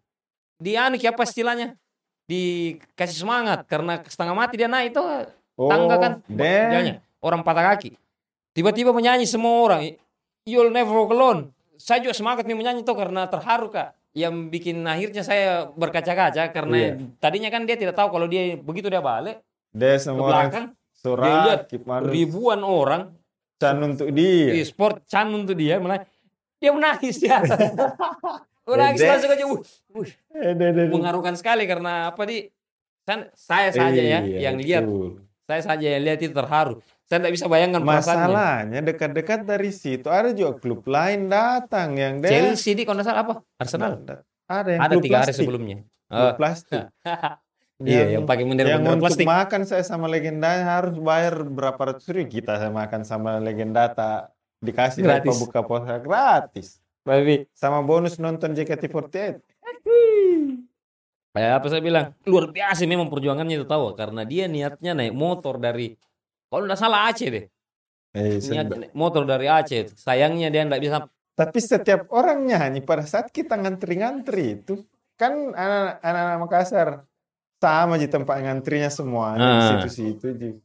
dia 0.58 0.90
anu 0.90 0.98
apa 0.98 1.22
istilahnya 1.22 1.78
dikasih 2.26 3.22
semangat 3.22 3.70
karena 3.70 4.02
setengah 4.02 4.34
mati 4.34 4.58
dia 4.58 4.66
naik 4.66 4.90
tuh 4.90 5.06
Oh, 5.54 5.70
tangga 5.70 5.94
kan 6.02 6.12
jalannya 6.26 6.98
orang 7.22 7.46
patah 7.46 7.62
kaki 7.70 7.94
tiba-tiba 8.54 8.94
menyanyi 8.94 9.26
semua 9.26 9.60
orang. 9.60 9.98
You'll 10.44 10.70
never 10.70 10.94
walk 10.94 11.10
alone. 11.10 11.50
Saya 11.74 12.00
juga 12.00 12.14
semangat 12.14 12.46
nih 12.46 12.54
menyanyi 12.54 12.80
tuh 12.80 12.94
karena 12.94 13.26
terharu 13.26 13.68
kak. 13.68 13.92
Yang 14.14 14.34
bikin 14.48 14.86
akhirnya 14.86 15.20
saya 15.20 15.66
berkaca-kaca 15.68 16.54
karena 16.54 16.76
Iya. 16.78 16.92
tadinya 17.18 17.50
kan 17.50 17.66
dia 17.66 17.74
tidak 17.74 17.98
tahu 17.98 18.14
kalau 18.14 18.30
dia 18.30 18.54
begitu 18.54 18.86
dia 18.86 19.02
balik. 19.02 19.42
Dia 19.74 19.98
ke 19.98 20.00
semua 20.00 20.30
belakang 20.30 20.70
dia 20.70 20.78
surat 20.94 21.26
lihat 21.44 21.60
gimana 21.66 22.06
ribuan 22.06 22.60
orang. 22.62 23.02
Can 23.54 23.82
untuk 23.82 24.08
dia. 24.14 24.54
di 24.54 24.62
sport 24.62 25.02
can 25.04 25.30
untuk 25.30 25.54
dia 25.54 25.78
mulai 25.78 26.02
dia 26.58 26.70
menangis 26.70 27.18
di 27.18 27.26
atas 27.26 27.58
menangis 28.70 29.00
langsung 29.00 29.30
aja 29.30 29.44
mengharukan 30.88 31.34
sekali 31.34 31.64
karena 31.64 32.10
apa 32.10 32.22
di? 32.24 32.46
Kan 33.04 33.28
saya 33.36 33.68
saja 33.68 34.00
ya 34.00 34.20
Iya, 34.22 34.38
yang 34.40 34.56
lihat. 34.56 34.84
saya 35.44 35.60
saja 35.60 35.86
yang 35.86 36.02
lihat 36.02 36.18
itu 36.22 36.32
terharu 36.32 36.80
saya 37.04 37.18
tidak 37.20 37.32
bisa 37.36 37.46
bayangkan 37.52 37.84
Masalahnya 37.84 38.80
dekat-dekat 38.80 39.44
dari 39.44 39.68
situ 39.70 40.08
ada 40.08 40.32
juga 40.32 40.56
klub 40.56 40.88
lain 40.88 41.28
datang 41.28 42.00
yang 42.00 42.24
dia 42.24 42.32
Chelsea 42.32 42.72
di 42.72 42.88
kalau 42.88 43.04
salah 43.04 43.20
apa? 43.20 43.34
Arsenal? 43.60 44.00
Ada. 44.48 44.70
Yang 44.76 44.82
ada 44.82 44.94
tiga 45.00 45.18
hari 45.20 45.32
sebelumnya. 45.36 45.76
Klub 45.84 45.92
Oh. 46.14 46.32
plastik. 46.36 46.84
iya 47.84 48.14
yang 48.14 48.24
pakai 48.28 48.44
yang 48.46 48.54
bendera-bendera 48.54 48.94
untuk 48.96 49.08
plastik. 49.10 49.26
makan 49.26 49.62
saya 49.66 49.82
sama 49.82 50.06
legendanya 50.06 50.78
harus 50.78 50.94
bayar 51.00 51.42
berapa 51.42 51.80
ratus 51.80 52.06
ribu? 52.12 52.40
Kita 52.40 52.60
saya 52.60 52.70
makan 52.70 53.02
sama 53.02 53.40
legenda 53.42 53.88
tak 53.90 54.32
dikasih 54.64 55.04
Gratis. 55.04 55.36
buka 55.42 55.60
puasa 55.64 56.00
gratis. 56.00 56.80
Baby. 57.04 57.44
sama 57.52 57.84
bonus 57.84 58.16
nonton 58.16 58.56
JKT48 58.56 59.44
Kayak 61.34 61.52
apa 61.58 61.66
saya 61.66 61.82
bilang? 61.82 62.06
Luar 62.30 62.48
biasa 62.54 62.86
memang 62.86 63.10
perjuangannya 63.10 63.58
itu 63.58 63.66
tahu 63.66 63.92
karena 63.98 64.22
dia 64.22 64.46
niatnya 64.46 64.94
naik 64.94 65.12
motor 65.12 65.58
dari 65.58 65.98
kalau 66.46 66.64
nggak 66.64 66.76
salah 66.76 67.08
Aceh 67.08 67.28
deh 67.28 67.44
eh, 68.14 68.38
motor 68.92 69.24
dari 69.24 69.46
Aceh 69.46 69.94
sayangnya 69.94 70.48
dia 70.48 70.62
nggak 70.62 70.80
bisa 70.80 70.96
tapi 71.34 71.58
setiap 71.58 72.06
orang 72.10 72.46
nyanyi 72.46 72.78
pada 72.80 73.02
saat 73.02 73.28
kita 73.28 73.58
ngantri-ngantri 73.58 74.62
itu 74.62 74.86
kan 75.14 75.32
anak- 75.50 75.98
anak-anak 76.00 76.38
Makassar 76.42 76.88
sama 77.58 77.96
di 77.96 78.06
tempat 78.06 78.38
ngantrinya 78.38 78.86
semua 78.86 79.34
di 79.34 79.42
Ah. 79.42 79.80
situ-situ 79.80 80.60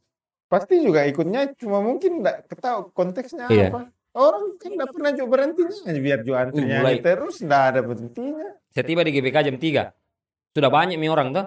pasti 0.46 0.82
juga 0.82 1.06
ikutnya 1.06 1.54
cuma 1.56 1.80
mungkin 1.80 2.20
nggak 2.20 2.50
ketahui 2.50 2.90
konteksnya 2.92 3.46
Iya. 3.48 3.70
apa. 3.70 3.82
Orang 4.10 4.58
kan 4.58 4.74
nggak 4.74 4.90
pernah 4.90 5.12
juga 5.14 5.30
berhentinya 5.32 5.94
biar 5.96 6.20
juga 6.26 6.38
antri 6.44 6.66
Uh, 6.66 6.82
mulai. 6.82 6.98
terus 6.98 7.36
nggak 7.40 7.64
ada 7.64 7.80
berhentinya. 7.86 8.48
Saya 8.74 8.84
tiba 8.84 9.06
di 9.06 9.12
GBK 9.14 9.38
jam 9.46 9.56
3. 9.56 9.94
Sudah 10.50 10.68
banyak 10.68 10.98
nih 10.98 11.08
orang 11.08 11.30
tuh. 11.30 11.46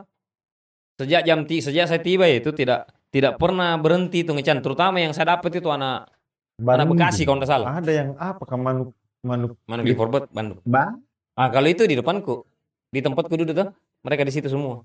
Sejak 0.94 1.26
jam 1.26 1.42
ti, 1.42 1.58
sejak 1.58 1.90
saya 1.90 1.98
tiba 1.98 2.30
itu 2.30 2.54
tidak 2.54 2.86
tidak 3.12 3.36
pernah 3.36 3.76
berhenti 3.76 4.24
tuh 4.24 4.32
ngecan. 4.32 4.64
Terutama 4.64 4.96
yang 4.96 5.12
saya 5.12 5.36
dapat 5.36 5.52
itu 5.60 5.68
anak 5.68 6.08
anak 6.56 6.88
Bandung. 6.88 6.96
Bekasi 6.96 7.22
kalau 7.28 7.38
tidak 7.44 7.50
salah. 7.52 7.68
Ada 7.76 7.92
yang 7.92 8.08
apa 8.16 8.42
ke 8.48 8.56
manuk 8.56 8.90
manuk 9.20 9.52
Mana 9.68 9.84
di 9.84 9.92
Forbet 9.92 10.32
Bandung. 10.32 10.58
ba? 10.64 10.96
Ah 11.36 11.52
kalau 11.52 11.68
itu 11.68 11.84
di 11.84 11.94
depanku. 11.94 12.48
Di 12.88 13.04
tempatku 13.04 13.36
duduk 13.36 13.52
tuh. 13.52 13.68
Mereka 14.02 14.24
di 14.24 14.32
situ 14.32 14.48
semua. 14.48 14.82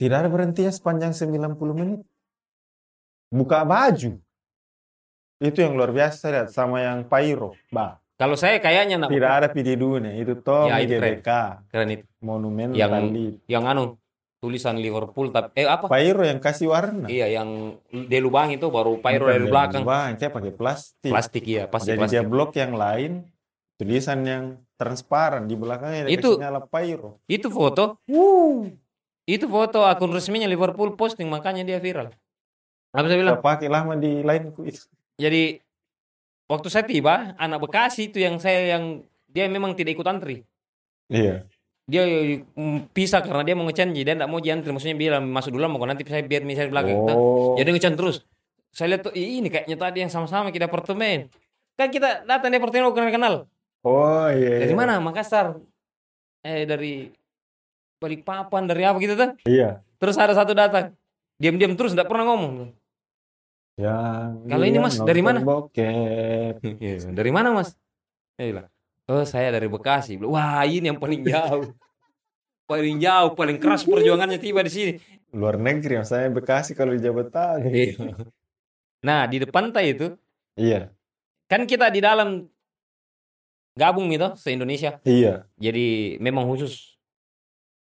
Tidak 0.00 0.16
ada 0.24 0.28
berhentinya 0.32 0.72
sepanjang 0.72 1.14
90 1.14 1.54
menit. 1.76 2.00
Buka 3.30 3.62
baju. 3.62 4.18
Itu 5.38 5.58
yang 5.60 5.76
luar 5.76 5.92
biasa 5.92 6.32
lihat 6.32 6.48
sama 6.50 6.80
yang 6.82 7.04
Pairo, 7.06 7.54
ba. 7.68 7.98
Kalau 8.14 8.38
saya 8.38 8.62
kayaknya 8.62 8.94
nak 8.94 9.10
Tidak 9.10 9.26
ada 9.26 9.46
PD 9.50 9.74
Dune, 9.74 10.14
itu 10.22 10.38
toh 10.38 10.70
Ya, 10.70 10.78
itu 10.78 10.98
keren. 10.98 11.18
GBK, 11.18 11.30
keren 11.66 11.88
itu. 11.98 12.04
monumen 12.22 12.70
Yang-. 12.70 13.42
Yang 13.50 13.64
anu 13.66 13.82
tulisan 14.44 14.76
Liverpool 14.76 15.32
tapi 15.32 15.64
eh 15.64 15.64
apa? 15.64 15.88
Pairo 15.88 16.20
yang 16.20 16.36
kasih 16.36 16.68
warna. 16.68 17.08
Iya 17.08 17.40
yang 17.40 17.80
di 17.88 18.18
lubang 18.20 18.52
itu 18.52 18.68
baru 18.68 19.00
pyro 19.00 19.32
dari 19.32 19.48
belakang. 19.48 19.88
Bang, 19.88 20.20
kayak 20.20 20.36
pakai 20.36 20.52
plastik. 20.52 21.08
Plastik 21.08 21.44
iya, 21.48 21.64
pasti 21.64 21.96
Jadi 21.96 22.04
plastik. 22.04 22.20
dia 22.20 22.22
blok 22.28 22.52
yang 22.60 22.76
lain, 22.76 23.24
tulisan 23.80 24.20
yang 24.28 24.44
transparan 24.76 25.48
di 25.48 25.56
belakangnya 25.56 26.04
dia 26.04 26.20
Itu- 26.20 26.36
nyala 26.36 26.60
Pairo. 26.68 27.24
Itu 27.24 27.48
foto, 27.48 27.96
itu 29.24 29.46
foto 29.48 29.88
akun 29.88 30.12
resminya 30.12 30.44
Liverpool 30.44 30.92
posting 31.00 31.32
makanya 31.32 31.64
dia 31.64 31.80
viral. 31.80 32.12
Apa 32.92 33.08
saya 33.08 33.18
bilang? 33.18 33.40
Pakai 33.40 33.72
lama 33.72 33.96
di 33.96 34.20
lain 34.20 34.52
kuis. 34.52 34.86
Jadi 35.16 35.56
waktu 36.44 36.68
saya 36.68 36.84
tiba, 36.84 37.32
anak 37.40 37.64
Bekasi 37.64 38.12
itu 38.12 38.20
yang 38.20 38.36
saya 38.36 38.76
yang 38.76 39.00
dia 39.24 39.48
memang 39.48 39.72
tidak 39.72 39.96
ikut 39.96 40.06
antri. 40.06 40.44
Iya. 41.08 41.48
Dia 41.84 42.02
mm, 42.08 42.96
pisah 42.96 43.20
karena 43.20 43.44
dia 43.44 43.52
mau 43.52 43.68
ngecan 43.68 43.92
dia 43.92 44.16
tidak 44.16 44.28
mau 44.30 44.40
diantri. 44.40 44.70
Maksudnya 44.72 44.96
bilang 44.96 45.24
masuk 45.28 45.52
dulu 45.52 45.76
mau 45.76 45.84
nanti 45.84 46.02
saya 46.08 46.24
biar 46.24 46.42
misalnya 46.42 46.70
belakang. 46.72 46.96
Oh. 47.12 47.54
Jadi 47.60 47.68
ngecan 47.76 47.94
terus. 47.96 48.24
Saya 48.74 48.96
lihat 48.96 49.06
tuh 49.06 49.12
"Ih, 49.14 49.38
ini 49.38 49.48
kayaknya 49.52 49.76
tadi 49.76 49.98
yang 50.02 50.10
sama-sama 50.10 50.50
kita 50.50 50.66
apartemen. 50.66 51.28
Kan 51.76 51.92
kita 51.92 52.24
datang 52.24 52.48
di 52.50 52.56
apartemen 52.56 52.90
bukan 52.90 53.12
kenal. 53.12 53.34
Oh 53.84 54.26
iya. 54.32 54.64
Dari 54.64 54.72
iya. 54.72 54.78
mana? 54.78 54.98
Makassar. 54.98 55.60
Eh 56.40 56.64
dari 56.64 57.12
Balikpapan 58.00 58.68
dari 58.68 58.82
apa 58.84 58.96
gitu 59.00 59.14
tuh. 59.16 59.30
Iya. 59.48 59.80
Terus 59.96 60.16
ada 60.20 60.36
satu 60.36 60.52
datang. 60.52 60.92
Diam-diam 61.40 61.72
terus 61.72 61.96
tidak 61.96 62.12
pernah 62.12 62.32
ngomong. 62.32 62.72
Ya. 63.74 64.30
Kalau 64.46 64.64
ini, 64.68 64.78
Mas, 64.78 65.00
dari 65.02 65.22
mana? 65.24 65.42
Bokep. 65.42 66.62
Iya, 66.84 67.10
dari 67.10 67.30
mana 67.34 67.50
mas? 67.50 67.74
Bilang, 68.38 68.70
oh 69.10 69.24
saya 69.24 69.52
dari 69.52 69.68
Bekasi. 69.68 70.16
Wah 70.20 70.64
ini 70.68 70.88
yang 70.92 71.00
paling 71.00 71.22
jauh. 71.24 71.72
paling 72.64 72.96
jauh, 72.96 73.36
paling 73.36 73.60
keras 73.60 73.84
perjuangannya 73.88 74.40
tiba 74.40 74.64
di 74.64 74.72
sini. 74.72 74.92
Luar 75.34 75.58
negeri, 75.58 76.00
saya 76.06 76.30
Bekasi 76.30 76.72
kalau 76.72 76.94
di 76.94 77.02
Jabodetabek. 77.02 77.68
Iya. 77.68 78.14
Nah 79.04 79.28
di 79.28 79.42
depan 79.42 79.68
tay 79.68 79.92
itu, 79.92 80.14
Iya. 80.56 80.88
kan 81.50 81.66
kita 81.66 81.90
di 81.90 82.00
dalam 82.00 82.46
gabung 83.74 84.08
gitu 84.14 84.32
se-Indonesia. 84.38 85.02
Iya. 85.02 85.44
Jadi 85.58 86.16
memang 86.22 86.46
khusus 86.46 86.94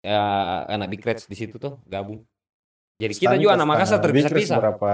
ya, 0.01 0.19
anak 0.67 0.89
Big 0.91 1.05
Reds 1.05 1.29
di 1.29 1.37
situ 1.37 1.55
tuh 1.55 1.77
gabung. 1.85 2.25
Jadi 2.97 3.13
kita 3.15 3.37
juga 3.37 3.55
anak 3.55 3.67
Makassar 3.69 3.99
terpisah-pisah. 4.01 4.57
Berapa? 4.59 4.93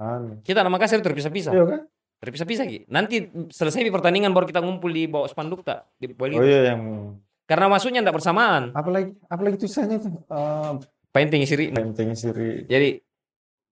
Anu. 0.00 0.40
Kita 0.40 0.64
anak 0.64 0.72
Makassar 0.80 1.04
terpisah-pisah. 1.04 1.52
Iya 1.52 1.64
kan? 1.68 1.80
Terpisah-pisah 2.20 2.66
Ki. 2.68 2.78
Nanti 2.86 3.24
selesai 3.48 3.80
di 3.80 3.88
pertandingan 3.88 4.30
baru 4.30 4.44
kita 4.44 4.60
ngumpul 4.60 4.92
di 4.92 5.08
bawah 5.08 5.24
spanduk 5.24 5.64
tak 5.64 5.88
di 5.96 6.12
Oh 6.12 6.44
iya 6.44 6.76
yang 6.76 7.16
Karena 7.48 7.66
masuknya 7.66 8.04
tidak 8.04 8.20
bersamaan. 8.20 8.70
apalagi 8.76 9.16
apalagi 9.26 9.56
tulisannya 9.58 9.96
itu 9.98 10.08
eh 10.12 10.74
Painting 11.10 11.42
siri. 11.42 11.72
penting 11.72 12.14
siri. 12.14 12.68
Jadi 12.68 13.00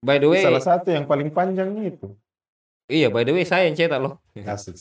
by 0.00 0.16
the 0.18 0.26
way, 0.26 0.42
Salah 0.42 0.64
satu 0.64 0.90
yang 0.90 1.04
paling 1.04 1.30
panjang 1.30 1.70
itu. 1.78 2.10
iya 2.88 3.12
by 3.12 3.22
the 3.22 3.30
way 3.30 3.44
saya 3.44 3.68
yang 3.68 3.76
cetak 3.76 4.00
loh. 4.00 4.18
Asik. 4.34 4.74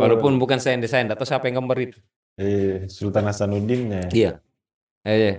Walaupun 0.00 0.38
bukan 0.38 0.56
saya 0.56 0.78
yang 0.78 0.84
desain, 0.86 1.10
atau 1.10 1.26
siapa 1.26 1.50
yang 1.50 1.60
gambar 1.60 1.76
itu. 1.82 1.98
eh 2.38 2.86
Sultan 2.86 3.26
Hasanuddin 3.28 3.90
ya. 3.90 4.02
Iya. 4.08 4.30
Eh, 5.04 5.16
iya. 5.18 5.32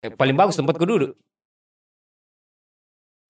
Eh, 0.00 0.10
paling 0.14 0.32
bagus 0.32 0.56
tempatku 0.56 0.86
duduk. 0.86 1.12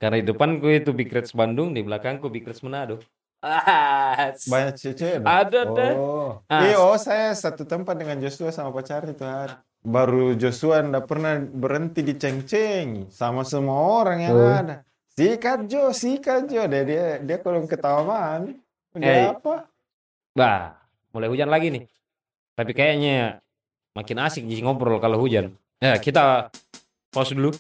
Karena 0.03 0.19
di 0.19 0.27
depanku 0.27 0.67
itu 0.67 0.91
Big 0.91 1.15
Reds 1.15 1.31
Bandung, 1.31 1.71
di 1.71 1.87
belakangku 1.87 2.27
Big 2.27 2.43
Reds 2.43 2.67
Manado. 2.67 2.99
Ah, 3.39 4.35
Banyak 4.35 4.75
cewek 4.79 5.23
Ada 5.23 5.63
deh. 5.71 5.95
Oh. 5.95 6.43
Ah. 6.51 6.67
Eh, 6.67 6.75
oh 6.75 6.99
saya 6.99 7.31
satu 7.35 7.63
tempat 7.63 7.95
dengan 7.95 8.19
Joshua 8.19 8.51
sama 8.51 8.75
pacarnya 8.75 9.15
itu 9.15 9.23
hari. 9.23 9.55
Baru 9.83 10.35
Joshua 10.35 10.83
ndak 10.83 11.07
pernah 11.07 11.39
berhenti 11.39 12.03
diceng-cengi 12.03 13.15
sama 13.15 13.47
semua 13.47 13.79
orang 13.79 14.19
yang 14.27 14.35
Oh. 14.35 14.47
ada. 14.47 14.83
Sikat 15.15 15.71
Jo, 15.71 15.95
sikat 15.95 16.51
Jo. 16.51 16.67
Dia 16.67 16.83
dia, 16.83 17.07
dia 17.23 17.39
kalau 17.39 17.63
ketawa. 17.67 18.43
Eh. 18.43 18.59
Dia 18.99 19.39
apa? 19.39 19.71
Bah, 20.35 20.79
mulai 21.15 21.31
hujan 21.31 21.51
lagi 21.51 21.71
nih. 21.71 21.87
Tapi 22.59 22.75
kayaknya 22.75 23.39
makin 23.95 24.19
asik 24.23 24.47
jadi 24.51 24.67
ngobrol 24.67 24.99
kalau 24.99 25.19
hujan. 25.19 25.55
Ya, 25.83 25.95
kita 25.99 26.51
pause 27.11 27.35
dulu 27.35 27.51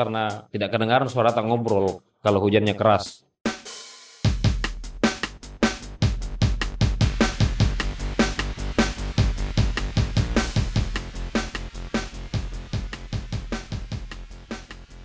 karena 0.00 0.48
tidak 0.48 0.72
kedengaran 0.72 1.12
suara 1.12 1.28
tak 1.28 1.44
ngobrol 1.44 2.00
kalau 2.24 2.40
hujannya 2.40 2.72
keras. 2.72 3.20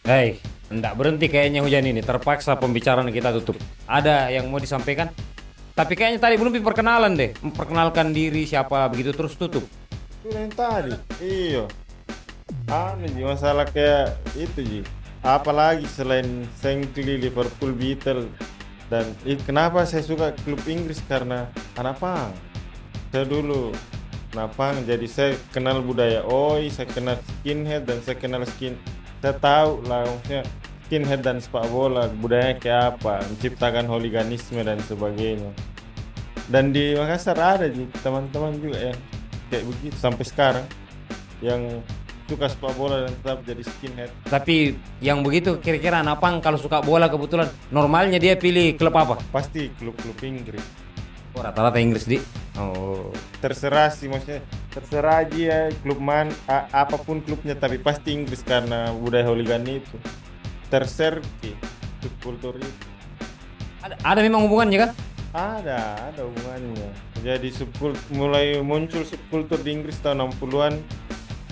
Hei, 0.06 0.38
enggak 0.72 0.96
berhenti 0.96 1.28
kayaknya 1.28 1.60
hujan 1.66 1.84
ini. 1.92 2.00
Terpaksa 2.00 2.56
pembicaraan 2.56 3.12
kita 3.12 3.36
tutup. 3.42 3.60
Ada 3.90 4.32
yang 4.32 4.48
mau 4.48 4.64
disampaikan? 4.64 5.12
Tapi 5.76 5.92
kayaknya 5.98 6.24
tadi 6.24 6.40
belum 6.40 6.56
perkenalan 6.64 7.20
deh. 7.20 7.36
Memperkenalkan 7.44 8.16
diri 8.16 8.48
siapa 8.48 8.88
begitu 8.88 9.12
terus 9.12 9.36
tutup. 9.36 9.66
Itu 10.24 10.30
yang 10.32 10.54
tadi. 10.54 10.94
Iya. 11.20 11.85
Anu 12.66 13.06
Ji, 13.14 13.22
masalah 13.22 13.70
kayak 13.70 14.18
itu 14.34 14.60
Ji. 14.66 14.82
Apalagi 15.22 15.86
selain 15.86 16.50
Shankly, 16.62 17.22
Liverpool, 17.22 17.74
Beatle 17.74 18.30
dan 18.90 19.10
ih, 19.26 19.38
kenapa 19.42 19.86
saya 19.86 20.06
suka 20.06 20.34
klub 20.46 20.62
Inggris 20.66 21.02
karena 21.06 21.50
pang. 21.78 22.34
Saya 23.14 23.26
dulu 23.26 23.70
pang, 24.58 24.78
jadi 24.86 25.06
saya 25.06 25.32
kenal 25.54 25.82
budaya 25.86 26.26
Oi, 26.26 26.70
saya 26.74 26.90
kenal 26.90 27.18
skinhead 27.22 27.86
dan 27.86 28.02
saya 28.02 28.18
kenal 28.18 28.42
skin. 28.46 28.78
Saya 29.22 29.38
tahu 29.38 29.86
lah 29.86 30.06
maksudnya 30.06 30.42
skinhead 30.86 31.22
dan 31.22 31.38
sepak 31.42 31.66
bola 31.70 32.10
budayanya 32.18 32.62
kayak 32.62 32.84
apa, 32.98 33.26
menciptakan 33.30 33.86
hooliganisme 33.90 34.62
dan 34.62 34.82
sebagainya. 34.86 35.54
Dan 36.50 36.70
di 36.74 36.94
Makassar 36.98 37.38
ada 37.38 37.66
Ji, 37.70 37.90
teman-teman 38.02 38.58
juga 38.58 38.94
yang 38.94 39.00
kayak 39.50 39.64
begitu 39.70 39.98
sampai 39.98 40.26
sekarang 40.26 40.66
yang 41.42 41.62
suka 42.26 42.46
sepak 42.48 42.74
bola 42.74 43.06
dan 43.06 43.14
tetap 43.14 43.40
jadi 43.42 43.64
skinhead 43.64 44.12
Tapi 44.26 44.74
yang 45.00 45.22
begitu 45.22 45.58
kira-kira 45.58 46.02
anak 46.02 46.18
pang 46.18 46.40
kalau 46.40 46.58
suka 46.58 46.82
bola 46.82 47.06
kebetulan 47.06 47.46
normalnya 47.70 48.18
dia 48.18 48.34
pilih 48.34 48.74
klub 48.74 48.94
apa? 48.94 49.22
pasti 49.30 49.70
klub-klub 49.72 50.18
Inggris 50.22 50.66
Oh, 51.36 51.44
rata-rata 51.44 51.78
Inggris 51.78 52.08
di. 52.08 52.16
Oh. 52.56 53.12
terserah 53.38 53.92
sih 53.92 54.08
maksudnya 54.08 54.40
terserah 54.72 55.22
aja 55.22 55.36
ya 55.36 55.60
klub 55.78 56.00
man 56.00 56.32
a- 56.48 56.64
apa 56.74 56.96
pun 56.96 57.20
klubnya 57.20 57.52
tapi 57.54 57.76
pasti 57.76 58.16
Inggris 58.16 58.40
karena 58.40 58.90
budaya 58.90 59.28
hooligan 59.28 59.68
itu 59.68 60.00
terserti 60.66 61.52
subkultur 62.00 62.56
itu 62.56 62.86
Ada, 63.82 64.00
ada 64.02 64.20
memang 64.20 64.48
hubungannya 64.48 64.80
kan? 64.80 64.92
ada 65.36 65.78
ada 66.08 66.22
hubungannya 66.24 66.90
jadi 67.20 67.50
subkultur 67.52 68.00
mulai 68.10 68.64
muncul 68.64 69.04
subkultur 69.04 69.60
di 69.60 69.76
Inggris 69.76 70.00
tahun 70.00 70.32
60-an 70.32 70.74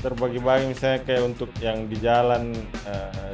terbagi-bagi 0.03 0.75
misalnya 0.75 0.99
kayak 1.07 1.23
untuk 1.23 1.49
yang 1.63 1.87
di 1.87 1.95
jalan 2.03 2.51
eh, 2.83 3.33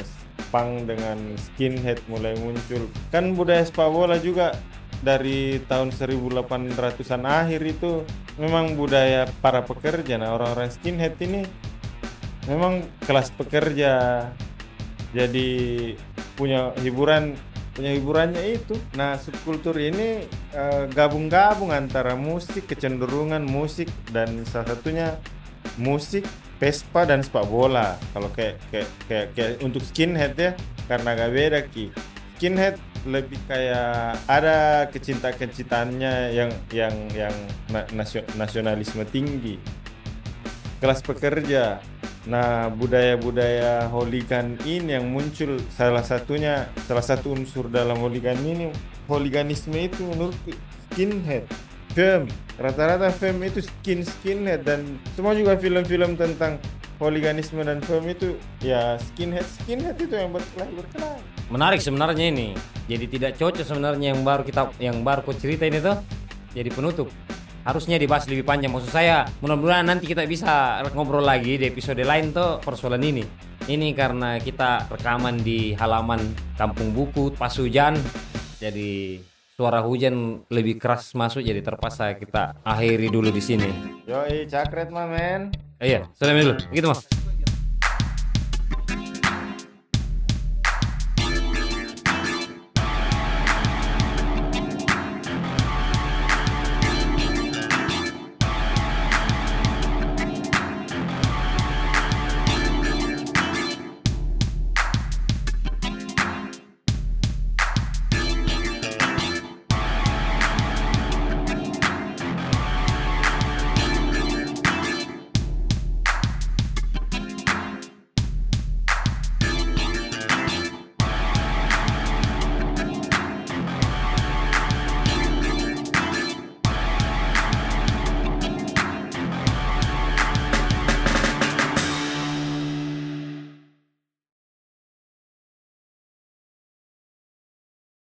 punk 0.53 0.85
dengan 0.85 1.17
skinhead 1.37 1.97
mulai 2.05 2.37
muncul. 2.37 2.85
Kan 3.09 3.33
budaya 3.33 3.65
sepak 3.65 3.89
bola 3.89 4.21
juga 4.21 4.53
dari 5.01 5.63
tahun 5.65 5.95
1800-an 5.95 7.23
akhir 7.25 7.61
itu 7.65 8.05
memang 8.37 8.77
budaya 8.77 9.25
para 9.41 9.65
pekerja. 9.65 10.21
Nah 10.21 10.37
orang-orang 10.37 10.69
skinhead 10.69 11.17
ini 11.23 11.45
memang 12.45 12.85
kelas 13.05 13.33
pekerja. 13.33 14.25
Jadi 15.09 15.49
punya 16.37 16.69
hiburan 16.85 17.33
punya 17.73 17.95
hiburannya 17.95 18.59
itu. 18.59 18.75
Nah 18.93 19.15
subkultur 19.17 19.73
ini 19.79 20.27
eh, 20.53 20.83
gabung-gabung 20.91 21.73
antara 21.73 22.13
musik 22.13 22.69
kecenderungan 22.69 23.41
musik 23.41 23.87
dan 24.13 24.43
salah 24.45 24.75
satunya 24.75 25.15
musik 25.79 26.27
Vespa 26.59 27.07
dan 27.07 27.23
sepak 27.23 27.47
bola 27.47 27.95
kalau 28.11 28.27
kayak 28.35 28.59
kayak 28.67 28.89
kayak, 29.07 29.27
kayak 29.31 29.51
untuk 29.63 29.79
skinhead 29.79 30.35
ya 30.35 30.51
karena 30.91 31.15
agak 31.15 31.29
beda 31.31 31.59
ki. 31.71 31.85
Skinhead 32.35 32.75
lebih 33.07 33.39
kayak 33.47 34.19
ada 34.27 34.83
kecinta-kecintaannya 34.91 36.35
yang 36.35 36.51
yang 36.75 36.95
yang 37.15 37.35
na- 37.71 37.87
nasio- 37.95 38.27
nasionalisme 38.35 39.07
tinggi. 39.07 39.55
Kelas 40.83 40.99
pekerja. 40.99 41.79
Nah, 42.27 42.67
budaya-budaya 42.67 43.87
hooligan 43.87 44.59
ini 44.67 44.99
yang 44.99 45.07
muncul 45.07 45.55
salah 45.71 46.03
satunya 46.03 46.67
salah 46.83 47.01
satu 47.01 47.31
unsur 47.31 47.71
dalam 47.71 47.95
hooligan 48.03 48.35
ini 48.43 48.75
hooliganisme 49.07 49.79
itu 49.79 50.03
menurutku 50.03 50.51
skinhead. 50.91 51.47
Fem, 51.97 52.29
rata-rata 52.61 53.09
fem 53.09 53.35
itu 53.41 53.65
skin 53.65 54.05
skinhead 54.05 54.61
dan 54.61 54.85
semua 55.17 55.33
juga 55.33 55.57
film-film 55.57 56.13
tentang 56.13 56.61
hooliganisme 57.01 57.65
dan 57.65 57.81
fem 57.81 58.05
itu 58.05 58.37
ya 58.61 58.99
skinhead 58.99 59.47
skinhead 59.47 59.97
itu 59.97 60.13
yang 60.13 60.29
berkelahi 60.29 60.71
berkelahi. 60.77 61.19
Menarik 61.49 61.81
sebenarnya 61.81 62.29
ini. 62.29 62.53
Jadi 62.85 63.05
tidak 63.09 63.41
cocok 63.41 63.65
sebenarnya 63.65 64.13
yang 64.13 64.21
baru 64.21 64.45
kita 64.45 64.69
yang 64.77 65.01
baru 65.01 65.25
kau 65.25 65.33
cerita 65.33 65.65
ini 65.65 65.81
tuh 65.81 65.97
jadi 66.53 66.69
penutup. 66.69 67.09
Harusnya 67.65 67.97
dibahas 67.97 68.25
lebih 68.29 68.45
panjang. 68.45 68.71
Maksud 68.71 68.89
saya, 68.89 69.27
mudah-mudahan 69.41 69.85
nanti 69.85 70.09
kita 70.09 70.25
bisa 70.29 70.81
ngobrol 70.93 71.21
lagi 71.21 71.59
di 71.59 71.65
episode 71.69 72.01
lain 72.01 72.31
tuh 72.33 72.61
persoalan 72.61 73.01
ini. 73.03 73.25
Ini 73.69 73.93
karena 73.93 74.41
kita 74.41 74.89
rekaman 74.89 75.45
di 75.45 75.77
halaman 75.77 76.21
Kampung 76.57 76.93
Buku 76.95 77.29
pas 77.37 77.53
hujan. 77.53 77.93
Jadi 78.57 79.21
suara 79.59 79.83
hujan 79.83 80.47
lebih 80.47 80.79
keras 80.79 81.11
masuk 81.11 81.43
jadi 81.43 81.59
terpaksa 81.59 82.15
kita 82.15 82.63
akhiri 82.63 83.11
dulu 83.11 83.27
di 83.27 83.43
sini. 83.43 83.67
Yoi, 84.07 84.47
cakret 84.47 84.87
mah 84.87 85.03
men. 85.11 85.51
Eh, 85.83 85.91
iya, 85.91 86.07
sudah 86.15 86.31
dulu. 86.31 86.55
Gitu, 86.71 86.87
Mas. 86.87 87.18